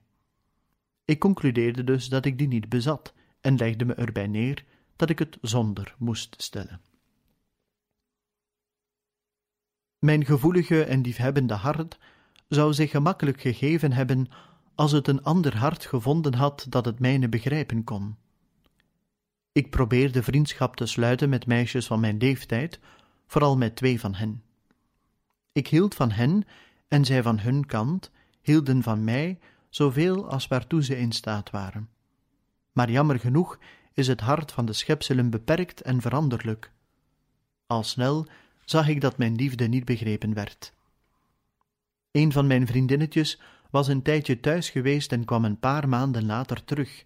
Ik 1.05 1.19
concludeerde 1.19 1.83
dus 1.83 2.09
dat 2.09 2.25
ik 2.25 2.37
die 2.37 2.47
niet 2.47 2.69
bezat 2.69 3.13
en 3.41 3.55
legde 3.55 3.85
me 3.85 3.93
erbij 3.93 4.27
neer 4.27 4.65
dat 4.95 5.09
ik 5.09 5.19
het 5.19 5.37
zonder 5.41 5.95
moest 5.97 6.35
stellen. 6.41 6.90
Mijn 10.01 10.25
gevoelige 10.25 10.83
en 10.83 11.01
liefhebbende 11.01 11.53
hart 11.53 11.97
zou 12.47 12.73
zich 12.73 12.91
gemakkelijk 12.91 13.41
gegeven 13.41 13.91
hebben 13.91 14.27
als 14.75 14.91
het 14.91 15.07
een 15.07 15.23
ander 15.23 15.57
hart 15.57 15.85
gevonden 15.85 16.33
had 16.33 16.65
dat 16.69 16.85
het 16.85 16.99
mijne 16.99 17.29
begrijpen 17.29 17.83
kon. 17.83 18.15
Ik 19.51 19.69
probeerde 19.69 20.23
vriendschap 20.23 20.75
te 20.75 20.85
sluiten 20.85 21.29
met 21.29 21.45
meisjes 21.45 21.87
van 21.87 21.99
mijn 21.99 22.17
leeftijd, 22.17 22.79
vooral 23.27 23.57
met 23.57 23.75
twee 23.75 23.99
van 23.99 24.15
hen. 24.15 24.43
Ik 25.51 25.67
hield 25.67 25.95
van 25.95 26.11
hen 26.11 26.43
en 26.87 27.05
zij 27.05 27.23
van 27.23 27.39
hun 27.39 27.65
kant 27.65 28.11
hielden 28.41 28.83
van 28.83 29.03
mij 29.03 29.39
zoveel 29.69 30.29
als 30.29 30.47
waartoe 30.47 30.83
ze 30.83 30.97
in 30.97 31.11
staat 31.11 31.49
waren. 31.49 31.89
Maar 32.71 32.91
jammer 32.91 33.19
genoeg 33.19 33.59
is 33.93 34.07
het 34.07 34.21
hart 34.21 34.51
van 34.51 34.65
de 34.65 34.73
schepselen 34.73 35.29
beperkt 35.29 35.81
en 35.81 36.01
veranderlijk. 36.01 36.71
Al 37.67 37.83
snel 37.83 38.27
zag 38.71 38.87
ik 38.87 39.01
dat 39.01 39.17
mijn 39.17 39.35
liefde 39.35 39.67
niet 39.67 39.85
begrepen 39.85 40.33
werd. 40.33 40.73
Een 42.11 42.31
van 42.31 42.47
mijn 42.47 42.67
vriendinnetjes 42.67 43.41
was 43.69 43.87
een 43.87 44.01
tijdje 44.01 44.39
thuis 44.39 44.69
geweest 44.69 45.11
en 45.11 45.25
kwam 45.25 45.45
een 45.45 45.59
paar 45.59 45.89
maanden 45.89 46.25
later 46.25 46.63
terug. 46.63 47.05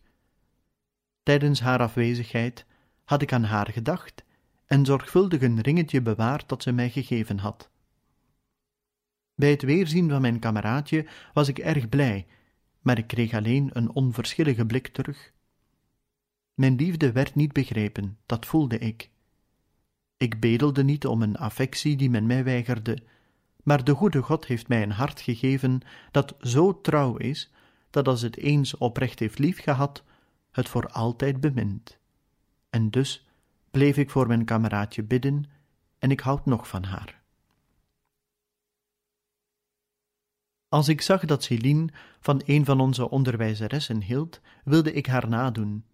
Tijdens 1.24 1.60
haar 1.60 1.80
afwezigheid 1.80 2.66
had 3.04 3.22
ik 3.22 3.34
aan 3.34 3.44
haar 3.44 3.72
gedacht 3.72 4.24
en 4.66 4.86
zorgvuldig 4.86 5.42
een 5.42 5.62
ringetje 5.62 6.02
bewaard 6.02 6.50
dat 6.50 6.64
ze 6.64 6.72
mij 6.72 6.90
gegeven 6.90 7.38
had. 7.38 7.70
Bij 9.36 9.50
het 9.50 9.62
weerzien 9.62 10.10
van 10.10 10.22
mijn 10.22 10.40
kameraadje 10.40 11.06
was 11.34 11.48
ik 11.48 11.60
erg 11.60 11.90
blij, 11.90 12.28
maar 12.82 12.98
ik 12.98 13.08
kreeg 13.08 13.34
alleen 13.34 13.70
een 13.74 13.92
onverschillige 13.92 14.66
blik 14.66 14.88
terug. 14.88 15.34
Mijn 16.54 16.76
liefde 16.76 17.12
werd 17.12 17.36
niet 17.36 17.54
begrepen, 17.54 18.18
dat 18.26 18.46
voelde 18.46 18.78
ik. 18.78 19.10
Ik 20.18 20.40
bedelde 20.40 20.84
niet 20.84 21.06
om 21.06 21.22
een 21.22 21.38
affectie 21.38 21.96
die 21.96 22.10
men 22.10 22.26
mij 22.26 22.44
weigerde, 22.44 22.98
maar 23.64 23.84
de 23.84 23.94
goede 23.94 24.22
God 24.22 24.46
heeft 24.46 24.68
mij 24.68 24.84
een 24.84 24.92
hart 24.92 25.22
gegeven 25.22 25.82
dat 26.12 26.36
zo 26.40 26.82
trouw 26.82 27.18
is, 27.18 27.52
dat 27.90 28.08
als 28.08 28.22
het 28.22 28.38
eens 28.38 28.78
oprecht 28.78 29.20
heeft 29.20 29.40
liefgehad, 29.40 30.04
het 30.52 30.70
voor 30.70 30.88
altijd 30.88 31.40
bemint. 31.40 32.00
En 32.70 32.90
dus 32.90 33.28
bleef 33.72 33.98
ik 33.98 34.10
voor 34.10 34.28
mijn 34.28 34.46
kameraadje 34.46 35.04
bidden, 35.04 35.46
en 36.00 36.12
ik 36.12 36.20
houd 36.20 36.46
nog 36.46 36.68
van 36.68 36.84
haar. 36.84 37.22
Als 40.70 40.88
ik 40.88 41.02
zag 41.02 41.26
dat 41.26 41.44
Céline 41.44 41.90
van 42.20 42.42
een 42.46 42.66
van 42.66 42.80
onze 42.80 43.10
onderwijzeressen 43.10 44.02
hield, 44.02 44.42
wilde 44.64 44.94
ik 44.94 45.06
haar 45.06 45.28
nadoen, 45.28 45.86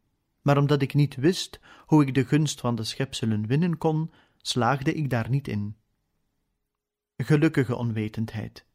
maar 0.42 0.58
omdat 0.58 0.82
ik 0.82 0.94
niet 0.94 1.16
wist 1.16 1.60
hoe 1.86 2.06
ik 2.06 2.14
de 2.14 2.26
gunst 2.26 2.60
van 2.60 2.76
de 2.76 2.84
schepselen 2.84 3.48
winnen 3.48 3.78
kon, 3.78 4.12
slaagde 4.42 4.94
ik 4.94 5.10
daar 5.10 5.30
niet 5.30 5.48
in. 5.48 5.76
Gelukkige 7.18 7.76
onwetendheid. 7.76 8.66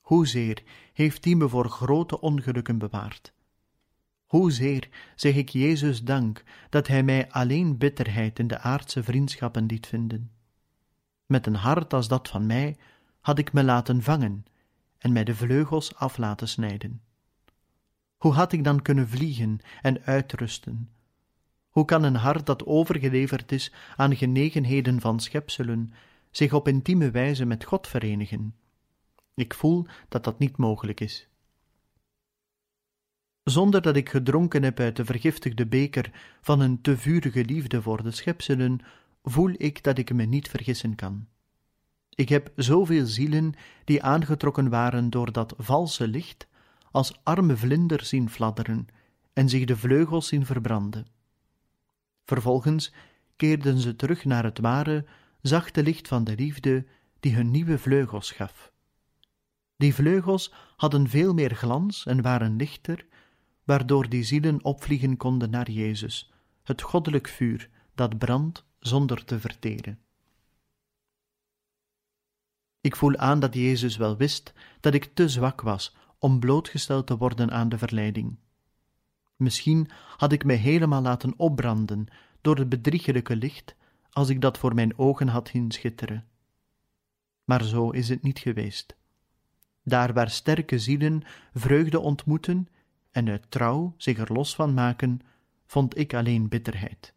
Hoezeer 0.00 0.62
heeft 0.92 1.22
die 1.22 1.36
me 1.36 1.48
voor 1.48 1.68
grote 1.68 2.20
ongelukken 2.20 2.78
bewaard. 2.78 3.32
Hoezeer 4.26 4.88
zeg 5.14 5.34
ik 5.34 5.48
Jezus 5.48 6.02
dank 6.02 6.42
dat 6.68 6.86
Hij 6.86 7.02
mij 7.02 7.30
alleen 7.30 7.78
bitterheid 7.78 8.38
in 8.38 8.46
de 8.46 8.58
aardse 8.58 9.02
vriendschappen 9.02 9.66
liet 9.66 9.86
vinden. 9.86 10.30
Met 11.26 11.46
een 11.46 11.54
hart 11.54 11.92
als 11.92 12.08
dat 12.08 12.28
van 12.28 12.46
mij 12.46 12.76
had 13.20 13.38
ik 13.38 13.52
me 13.52 13.64
laten 13.64 14.02
vangen 14.02 14.44
en 14.98 15.12
mij 15.12 15.24
de 15.24 15.34
vleugels 15.34 15.94
af 15.94 16.16
laten 16.16 16.48
snijden. 16.48 17.02
Hoe 18.20 18.32
had 18.32 18.52
ik 18.52 18.64
dan 18.64 18.82
kunnen 18.82 19.08
vliegen 19.08 19.58
en 19.82 20.02
uitrusten? 20.02 20.90
Hoe 21.68 21.84
kan 21.84 22.02
een 22.02 22.14
hart 22.14 22.46
dat 22.46 22.66
overgeleverd 22.66 23.52
is 23.52 23.72
aan 23.96 24.16
genegenheden 24.16 25.00
van 25.00 25.20
schepselen 25.20 25.92
zich 26.30 26.52
op 26.52 26.68
intieme 26.68 27.10
wijze 27.10 27.44
met 27.44 27.64
God 27.64 27.86
verenigen. 27.86 28.54
Ik 29.34 29.54
voel 29.54 29.86
dat 30.08 30.24
dat 30.24 30.38
niet 30.38 30.56
mogelijk 30.56 31.00
is. 31.00 31.28
Zonder 33.42 33.82
dat 33.82 33.96
ik 33.96 34.08
gedronken 34.08 34.62
heb 34.62 34.80
uit 34.80 34.96
de 34.96 35.04
vergiftigde 35.04 35.66
beker 35.66 36.10
van 36.40 36.60
een 36.60 36.80
te 36.80 36.96
vurige 36.96 37.44
liefde 37.44 37.82
voor 37.82 38.02
de 38.02 38.10
schepselen, 38.10 38.80
voel 39.22 39.52
ik 39.56 39.82
dat 39.82 39.98
ik 39.98 40.12
me 40.12 40.24
niet 40.24 40.48
vergissen 40.48 40.94
kan. 40.94 41.26
Ik 42.10 42.28
heb 42.28 42.52
zoveel 42.56 43.06
zielen 43.06 43.54
die 43.84 44.02
aangetrokken 44.02 44.68
waren 44.68 45.10
door 45.10 45.32
dat 45.32 45.54
valse 45.56 46.08
licht, 46.08 46.48
als 46.90 47.20
arme 47.22 47.56
vlinders 47.56 48.08
zien 48.08 48.30
fladderen 48.30 48.86
en 49.32 49.48
zich 49.48 49.64
de 49.64 49.76
vleugels 49.76 50.28
zien 50.28 50.46
verbranden. 50.46 51.06
Vervolgens 52.24 52.92
keerden 53.36 53.78
ze 53.78 53.96
terug 53.96 54.24
naar 54.24 54.44
het 54.44 54.58
ware, 54.58 55.06
zachte 55.40 55.82
licht 55.82 56.08
van 56.08 56.24
de 56.24 56.34
liefde 56.34 56.86
die 57.20 57.34
hun 57.34 57.50
nieuwe 57.50 57.78
vleugels 57.78 58.30
gaf. 58.30 58.72
Die 59.76 59.94
vleugels 59.94 60.52
hadden 60.76 61.08
veel 61.08 61.34
meer 61.34 61.54
glans 61.54 62.06
en 62.06 62.22
waren 62.22 62.56
lichter, 62.56 63.06
waardoor 63.64 64.08
die 64.08 64.22
zielen 64.22 64.64
opvliegen 64.64 65.16
konden 65.16 65.50
naar 65.50 65.70
Jezus, 65.70 66.32
het 66.62 66.82
goddelijk 66.82 67.28
vuur 67.28 67.68
dat 67.94 68.18
brandt 68.18 68.64
zonder 68.78 69.24
te 69.24 69.40
verteren. 69.40 69.98
Ik 72.80 72.96
voel 72.96 73.16
aan 73.16 73.40
dat 73.40 73.54
Jezus 73.54 73.96
wel 73.96 74.16
wist 74.16 74.52
dat 74.80 74.94
ik 74.94 75.14
te 75.14 75.28
zwak 75.28 75.60
was 75.60 75.96
om 76.20 76.40
blootgesteld 76.40 77.06
te 77.06 77.16
worden 77.16 77.50
aan 77.50 77.68
de 77.68 77.78
verleiding. 77.78 78.36
Misschien 79.36 79.88
had 80.16 80.32
ik 80.32 80.44
mij 80.44 80.56
helemaal 80.56 81.02
laten 81.02 81.34
opbranden 81.36 82.06
door 82.40 82.56
het 82.56 82.68
bedriegelijke 82.68 83.36
licht 83.36 83.74
als 84.10 84.28
ik 84.28 84.40
dat 84.40 84.58
voor 84.58 84.74
mijn 84.74 84.98
ogen 84.98 85.28
had 85.28 85.48
zien 85.48 85.70
schitteren. 85.70 86.26
Maar 87.44 87.64
zo 87.64 87.90
is 87.90 88.08
het 88.08 88.22
niet 88.22 88.38
geweest. 88.38 88.96
Daar 89.84 90.12
waar 90.12 90.30
sterke 90.30 90.78
zielen 90.78 91.22
vreugde 91.54 92.00
ontmoeten 92.00 92.68
en 93.10 93.28
uit 93.28 93.50
trouw 93.50 93.94
zich 93.96 94.18
er 94.18 94.32
los 94.32 94.54
van 94.54 94.74
maken, 94.74 95.20
vond 95.66 95.98
ik 95.98 96.14
alleen 96.14 96.48
bitterheid. 96.48 97.14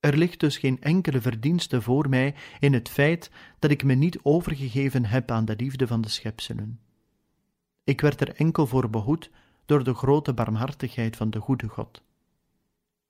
Er 0.00 0.16
ligt 0.16 0.40
dus 0.40 0.58
geen 0.58 0.80
enkele 0.80 1.20
verdienste 1.20 1.82
voor 1.82 2.08
mij 2.08 2.34
in 2.60 2.72
het 2.72 2.88
feit 2.88 3.30
dat 3.58 3.70
ik 3.70 3.84
me 3.84 3.94
niet 3.94 4.18
overgegeven 4.22 5.04
heb 5.04 5.30
aan 5.30 5.44
de 5.44 5.56
liefde 5.56 5.86
van 5.86 6.00
de 6.00 6.08
schepselen. 6.08 6.80
Ik 7.86 8.00
werd 8.00 8.20
er 8.20 8.34
enkel 8.34 8.66
voor 8.66 8.90
behoed 8.90 9.30
door 9.64 9.84
de 9.84 9.94
grote 9.94 10.32
barmhartigheid 10.32 11.16
van 11.16 11.30
de 11.30 11.40
goede 11.40 11.68
God. 11.68 12.02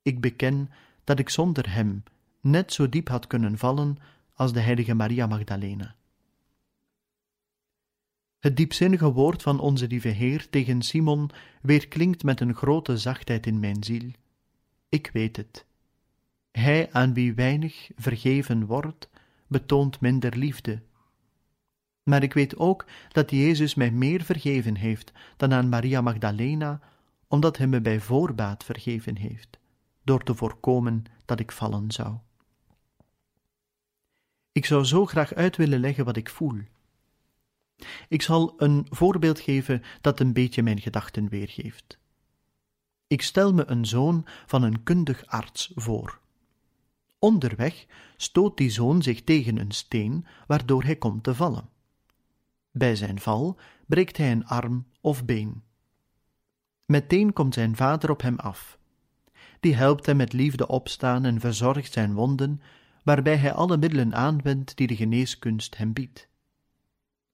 Ik 0.02 0.20
beken 0.20 0.70
dat 1.04 1.18
ik 1.18 1.28
zonder 1.28 1.72
hem 1.74 2.02
net 2.40 2.72
zo 2.72 2.88
diep 2.88 3.08
had 3.08 3.26
kunnen 3.26 3.58
vallen 3.58 3.96
als 4.34 4.52
de 4.52 4.60
heilige 4.60 4.94
Maria 4.94 5.26
Magdalena. 5.26 5.94
Het 8.38 8.56
diepzinnige 8.56 9.12
woord 9.12 9.42
van 9.42 9.60
onze 9.60 9.86
lieve 9.86 10.08
Heer 10.08 10.50
tegen 10.50 10.82
Simon 10.82 11.30
weerklinkt 11.62 12.22
met 12.22 12.40
een 12.40 12.54
grote 12.54 12.98
zachtheid 12.98 13.46
in 13.46 13.60
mijn 13.60 13.84
ziel. 13.84 14.10
Ik 14.88 15.10
weet 15.12 15.36
het. 15.36 15.66
Hij 16.50 16.92
aan 16.92 17.14
wie 17.14 17.34
weinig 17.34 17.90
vergeven 17.96 18.66
wordt, 18.66 19.10
betoont 19.46 20.00
minder 20.00 20.36
liefde. 20.36 20.82
Maar 22.08 22.22
ik 22.22 22.34
weet 22.34 22.56
ook 22.56 22.84
dat 23.08 23.30
Jezus 23.30 23.74
mij 23.74 23.90
meer 23.90 24.22
vergeven 24.22 24.76
heeft 24.76 25.12
dan 25.36 25.52
aan 25.52 25.68
Maria 25.68 26.00
Magdalena, 26.00 26.80
omdat 27.28 27.56
hij 27.56 27.66
me 27.66 27.80
bij 27.80 28.00
voorbaat 28.00 28.64
vergeven 28.64 29.16
heeft, 29.16 29.58
door 30.04 30.22
te 30.22 30.34
voorkomen 30.34 31.04
dat 31.24 31.40
ik 31.40 31.52
vallen 31.52 31.90
zou. 31.90 32.16
Ik 34.52 34.66
zou 34.66 34.84
zo 34.84 35.06
graag 35.06 35.34
uit 35.34 35.56
willen 35.56 35.80
leggen 35.80 36.04
wat 36.04 36.16
ik 36.16 36.28
voel. 36.28 36.60
Ik 38.08 38.22
zal 38.22 38.54
een 38.56 38.86
voorbeeld 38.90 39.40
geven 39.40 39.82
dat 40.00 40.20
een 40.20 40.32
beetje 40.32 40.62
mijn 40.62 40.80
gedachten 40.80 41.28
weergeeft. 41.28 41.98
Ik 43.06 43.22
stel 43.22 43.54
me 43.54 43.66
een 43.66 43.86
zoon 43.86 44.26
van 44.46 44.62
een 44.62 44.82
kundig 44.82 45.26
arts 45.26 45.72
voor. 45.74 46.20
Onderweg 47.18 47.86
stoot 48.16 48.56
die 48.56 48.70
zoon 48.70 49.02
zich 49.02 49.24
tegen 49.24 49.58
een 49.58 49.72
steen, 49.72 50.26
waardoor 50.46 50.84
hij 50.84 50.96
komt 50.96 51.22
te 51.22 51.34
vallen. 51.34 51.74
Bij 52.76 52.96
zijn 52.96 53.20
val 53.20 53.58
breekt 53.86 54.16
hij 54.16 54.32
een 54.32 54.46
arm 54.46 54.86
of 55.00 55.24
been. 55.24 55.62
Meteen 56.86 57.32
komt 57.32 57.54
zijn 57.54 57.76
vader 57.76 58.10
op 58.10 58.22
hem 58.22 58.38
af. 58.38 58.78
Die 59.60 59.74
helpt 59.74 60.06
hem 60.06 60.16
met 60.16 60.32
liefde 60.32 60.66
opstaan 60.68 61.24
en 61.24 61.40
verzorgt 61.40 61.92
zijn 61.92 62.14
wonden, 62.14 62.60
waarbij 63.02 63.36
hij 63.36 63.52
alle 63.52 63.76
middelen 63.76 64.14
aanwendt 64.14 64.76
die 64.76 64.86
de 64.86 64.96
geneeskunst 64.96 65.76
hem 65.76 65.92
biedt. 65.92 66.28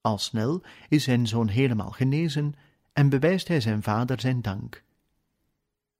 Al 0.00 0.18
snel 0.18 0.62
is 0.88 1.04
zijn 1.04 1.26
zoon 1.26 1.48
helemaal 1.48 1.90
genezen 1.90 2.54
en 2.92 3.08
bewijst 3.08 3.48
hij 3.48 3.60
zijn 3.60 3.82
vader 3.82 4.20
zijn 4.20 4.42
dank. 4.42 4.82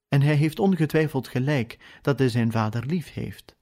En 0.07 0.21
hij 0.21 0.35
heeft 0.35 0.59
ongetwijfeld 0.59 1.27
gelijk 1.27 1.99
dat 2.01 2.19
hij 2.19 2.29
zijn 2.29 2.51
vader 2.51 2.85
lief 2.85 3.13
heeft. 3.13 3.55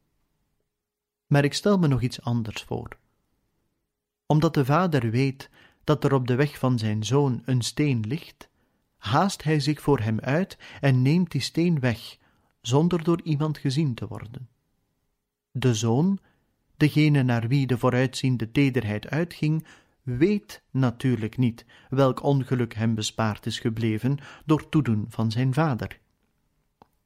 Maar 1.27 1.43
ik 1.43 1.53
stel 1.53 1.77
me 1.77 1.87
nog 1.87 2.01
iets 2.01 2.21
anders 2.21 2.63
voor. 2.63 2.97
Omdat 4.25 4.53
de 4.53 4.65
vader 4.65 5.09
weet 5.11 5.49
dat 5.91 6.03
er 6.03 6.13
op 6.13 6.27
de 6.27 6.35
weg 6.35 6.57
van 6.57 6.79
zijn 6.79 7.03
zoon 7.03 7.41
een 7.45 7.61
steen 7.61 8.07
ligt, 8.07 8.49
haast 8.97 9.43
hij 9.43 9.59
zich 9.59 9.81
voor 9.81 9.99
hem 9.99 10.19
uit 10.19 10.57
en 10.81 11.01
neemt 11.01 11.31
die 11.31 11.41
steen 11.41 11.79
weg, 11.79 12.17
zonder 12.61 13.03
door 13.03 13.21
iemand 13.21 13.57
gezien 13.57 13.93
te 13.93 14.07
worden. 14.07 14.49
De 15.51 15.75
zoon, 15.75 16.19
degene 16.77 17.23
naar 17.23 17.47
wie 17.47 17.67
de 17.67 17.77
vooruitziende 17.77 18.51
tederheid 18.51 19.09
uitging, 19.09 19.67
weet 20.03 20.61
natuurlijk 20.69 21.37
niet 21.37 21.65
welk 21.89 22.23
ongeluk 22.23 22.73
hem 22.73 22.95
bespaard 22.95 23.45
is 23.45 23.59
gebleven 23.59 24.17
door 24.45 24.69
toedoen 24.69 25.05
van 25.09 25.31
zijn 25.31 25.53
vader. 25.53 25.99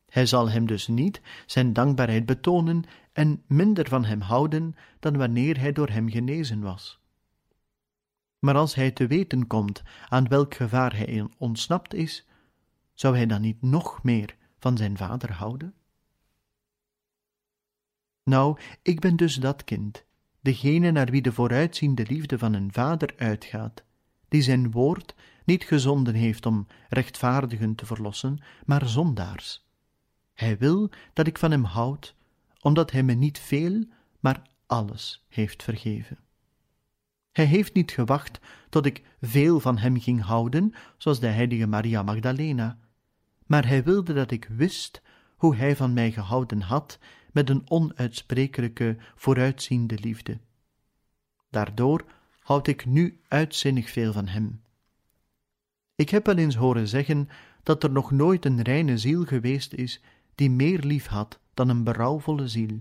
Hij 0.10 0.26
zal 0.26 0.50
hem 0.50 0.66
dus 0.66 0.88
niet 0.88 1.22
zijn 1.46 1.74
dankbaarheid 1.74 2.26
betonen 2.26 2.84
en 3.14 3.44
minder 3.48 3.88
van 3.88 4.06
hem 4.06 4.22
houden 4.22 4.76
dan 5.00 5.18
wanneer 5.18 5.60
hij 5.60 5.72
door 5.72 5.90
hem 5.90 6.10
genezen 6.10 6.62
was. 6.62 7.04
Maar 8.46 8.56
als 8.56 8.76
hij 8.76 8.92
te 8.92 9.08
weten 9.08 9.48
komt 9.48 9.84
aan 10.10 10.28
welk 10.28 10.54
gevaar 10.54 10.98
hij 10.98 11.28
ontsnapt 11.38 11.94
is, 11.94 12.28
zou 12.94 13.16
hij 13.16 13.26
dan 13.26 13.42
niet 13.42 13.62
nog 13.62 14.04
meer 14.04 14.36
van 14.60 14.78
zijn 14.78 14.98
vader 14.98 15.32
houden? 15.32 15.74
Nou, 18.24 18.60
ik 18.82 19.00
ben 19.00 19.16
dus 19.16 19.36
dat 19.36 19.64
kind, 19.64 20.06
degene 20.42 20.92
naar 20.92 21.06
wie 21.06 21.22
de 21.22 21.32
vooruitziende 21.32 22.06
liefde 22.08 22.38
van 22.38 22.54
een 22.54 22.74
vader 22.74 23.14
uitgaat, 23.18 23.84
die 24.28 24.42
zijn 24.42 24.72
woord 24.72 25.16
niet 25.46 25.64
gezonden 25.64 26.14
heeft 26.14 26.46
om 26.46 26.68
rechtvaardigen 26.90 27.76
te 27.76 27.86
verlossen, 27.86 28.40
maar 28.66 28.88
zondaars. 28.88 29.66
Hij 30.34 30.58
wil 30.58 30.90
dat 31.14 31.28
ik 31.28 31.38
van 31.38 31.52
hem 31.52 31.64
houd, 31.64 32.16
omdat 32.62 32.92
hij 32.92 33.04
me 33.04 33.14
niet 33.14 33.40
veel, 33.40 33.84
maar 34.20 34.42
alles 34.66 35.26
heeft 35.28 35.64
vergeven. 35.64 36.25
Hij 37.36 37.46
heeft 37.46 37.74
niet 37.74 37.92
gewacht 37.92 38.40
tot 38.70 38.86
ik 38.86 39.02
veel 39.22 39.60
van 39.60 39.78
hem 39.78 40.00
ging 40.00 40.22
houden, 40.22 40.74
zoals 40.98 41.20
de 41.20 41.28
heilige 41.28 41.68
Maria 41.68 42.04
Magdalena, 42.04 42.78
maar 43.46 43.68
hij 43.68 43.84
wilde 43.84 44.14
dat 44.14 44.32
ik 44.32 44.46
wist 44.46 45.02
hoe 45.36 45.56
hij 45.56 45.76
van 45.76 45.94
mij 45.94 46.12
gehouden 46.12 46.62
had 46.62 47.00
met 47.32 47.50
een 47.50 47.70
onuitsprekelijke, 47.70 48.98
vooruitziende 49.16 50.00
liefde. 50.00 50.40
Daardoor 51.50 52.06
houd 52.40 52.68
ik 52.68 52.86
nu 52.86 53.20
uitzinnig 53.28 53.90
veel 53.90 54.14
van 54.14 54.28
hem. 54.28 54.62
Ik 55.96 56.10
heb 56.10 56.26
wel 56.26 56.38
eens 56.38 56.56
horen 56.56 56.88
zeggen 56.88 57.30
dat 57.64 57.84
er 57.84 57.92
nog 57.92 58.12
nooit 58.12 58.46
een 58.46 58.62
reine 58.62 58.98
ziel 58.98 59.26
geweest 59.26 59.74
is 59.74 60.02
die 60.36 60.50
meer 60.50 60.80
lief 60.80 61.06
had 61.06 61.40
dan 61.54 61.70
een 61.70 61.84
berouwvolle 61.84 62.48
ziel. 62.48 62.80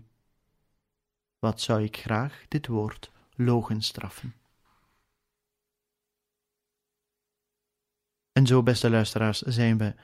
Wat 1.39 1.61
zou 1.61 1.83
ik 1.83 1.97
graag 1.97 2.45
dit 2.49 2.67
woord 2.67 3.13
logenstraffen. 3.37 4.35
En 8.35 8.47
zo, 8.47 8.63
beste 8.63 8.91
luisteraars, 8.91 9.41
zijn 9.43 9.79
we 9.79 9.95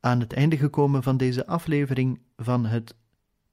aan 0.00 0.20
het 0.20 0.32
einde 0.32 0.56
gekomen 0.56 1.02
van 1.02 1.16
deze 1.16 1.46
aflevering 1.46 2.20
van 2.36 2.66
het 2.66 2.94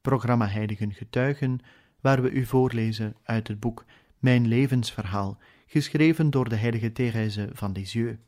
programma 0.01 0.47
Heiligen 0.47 0.93
Getuigen, 0.93 1.59
waar 2.01 2.22
we 2.22 2.30
u 2.30 2.45
voorlezen 2.45 3.15
uit 3.24 3.47
het 3.47 3.59
boek 3.59 3.86
Mijn 4.17 4.47
levensverhaal, 4.47 5.38
geschreven 5.65 6.30
door 6.30 6.49
de 6.49 6.55
heilige 6.55 6.91
Therese 6.91 7.49
van 7.53 7.72
Lisieux. 7.72 8.20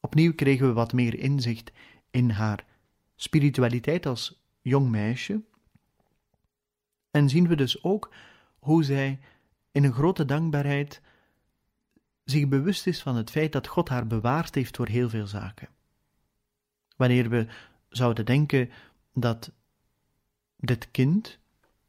Opnieuw 0.00 0.34
kregen 0.34 0.66
we 0.66 0.72
wat 0.72 0.92
meer 0.92 1.18
inzicht 1.18 1.72
in 2.10 2.30
haar 2.30 2.64
spiritualiteit 3.14 4.06
als 4.06 4.44
jong 4.60 4.88
meisje. 4.90 5.42
En 7.10 7.28
zien 7.28 7.48
we 7.48 7.54
dus 7.56 7.84
ook 7.84 8.14
hoe 8.58 8.84
zij 8.84 9.20
in 9.72 9.84
een 9.84 9.92
grote 9.92 10.24
dankbaarheid 10.24 11.00
zich 12.32 12.48
bewust 12.48 12.86
is 12.86 13.02
van 13.02 13.16
het 13.16 13.30
feit 13.30 13.52
dat 13.52 13.66
God 13.66 13.88
haar 13.88 14.06
bewaard 14.06 14.54
heeft 14.54 14.76
voor 14.76 14.88
heel 14.88 15.08
veel 15.08 15.26
zaken. 15.26 15.68
Wanneer 16.96 17.28
we 17.28 17.46
zouden 17.88 18.24
denken 18.24 18.70
dat 19.14 19.52
dit 20.56 20.90
kind 20.90 21.38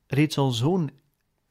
reeds 0.08 0.38
al 0.38 0.52
zo'n 0.52 0.92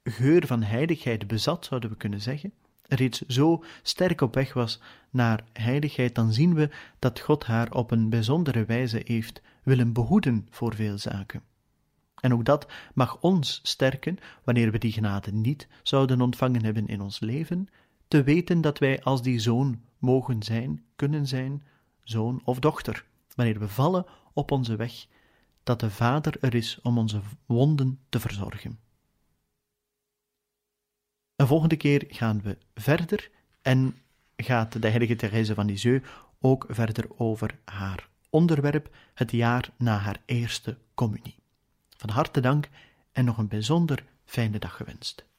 geur 0.04 0.46
van 0.46 0.62
heiligheid 0.62 1.26
bezat, 1.26 1.64
zouden 1.64 1.90
we 1.90 1.96
kunnen 1.96 2.20
zeggen, 2.20 2.52
reeds 2.82 3.20
zo 3.20 3.64
sterk 3.82 4.20
op 4.20 4.34
weg 4.34 4.52
was 4.52 4.80
naar 5.10 5.44
heiligheid, 5.52 6.14
dan 6.14 6.32
zien 6.32 6.54
we 6.54 6.70
dat 6.98 7.20
God 7.20 7.44
haar 7.44 7.72
op 7.72 7.90
een 7.90 8.10
bijzondere 8.10 8.64
wijze 8.64 9.02
heeft 9.04 9.42
willen 9.62 9.92
behoeden 9.92 10.46
voor 10.50 10.74
veel 10.74 10.98
zaken. 10.98 11.42
En 12.20 12.32
ook 12.32 12.44
dat 12.44 12.66
mag 12.94 13.20
ons 13.20 13.60
sterken 13.62 14.18
wanneer 14.44 14.70
we 14.70 14.78
die 14.78 14.92
genade 14.92 15.32
niet 15.32 15.68
zouden 15.82 16.20
ontvangen 16.20 16.64
hebben 16.64 16.86
in 16.86 17.00
ons 17.00 17.20
leven, 17.20 17.68
te 18.12 18.22
weten 18.22 18.60
dat 18.60 18.78
wij 18.78 19.02
als 19.02 19.22
die 19.22 19.38
zoon 19.38 19.82
mogen 19.98 20.42
zijn, 20.42 20.84
kunnen 20.96 21.26
zijn, 21.26 21.62
zoon 22.02 22.40
of 22.44 22.58
dochter, 22.58 23.04
wanneer 23.34 23.58
we 23.58 23.68
vallen 23.68 24.06
op 24.32 24.50
onze 24.50 24.76
weg, 24.76 25.06
dat 25.62 25.80
de 25.80 25.90
Vader 25.90 26.34
er 26.40 26.54
is 26.54 26.80
om 26.82 26.98
onze 26.98 27.20
wonden 27.46 28.00
te 28.08 28.20
verzorgen. 28.20 28.78
Een 31.36 31.46
volgende 31.46 31.76
keer 31.76 32.04
gaan 32.08 32.42
we 32.42 32.58
verder 32.74 33.30
en 33.62 33.96
gaat 34.36 34.82
de 34.82 34.88
heilige 34.88 35.16
Therese 35.16 35.54
van 35.54 35.66
Lisieux 35.66 36.08
ook 36.40 36.66
verder 36.68 37.18
over 37.18 37.58
haar 37.64 38.08
onderwerp, 38.30 38.94
het 39.14 39.30
jaar 39.30 39.70
na 39.76 39.98
haar 39.98 40.22
eerste 40.24 40.78
communie. 40.94 41.36
Van 41.96 42.10
harte 42.10 42.40
dank 42.40 42.68
en 43.12 43.24
nog 43.24 43.38
een 43.38 43.48
bijzonder 43.48 44.04
fijne 44.24 44.58
dag 44.58 44.76
gewenst. 44.76 45.30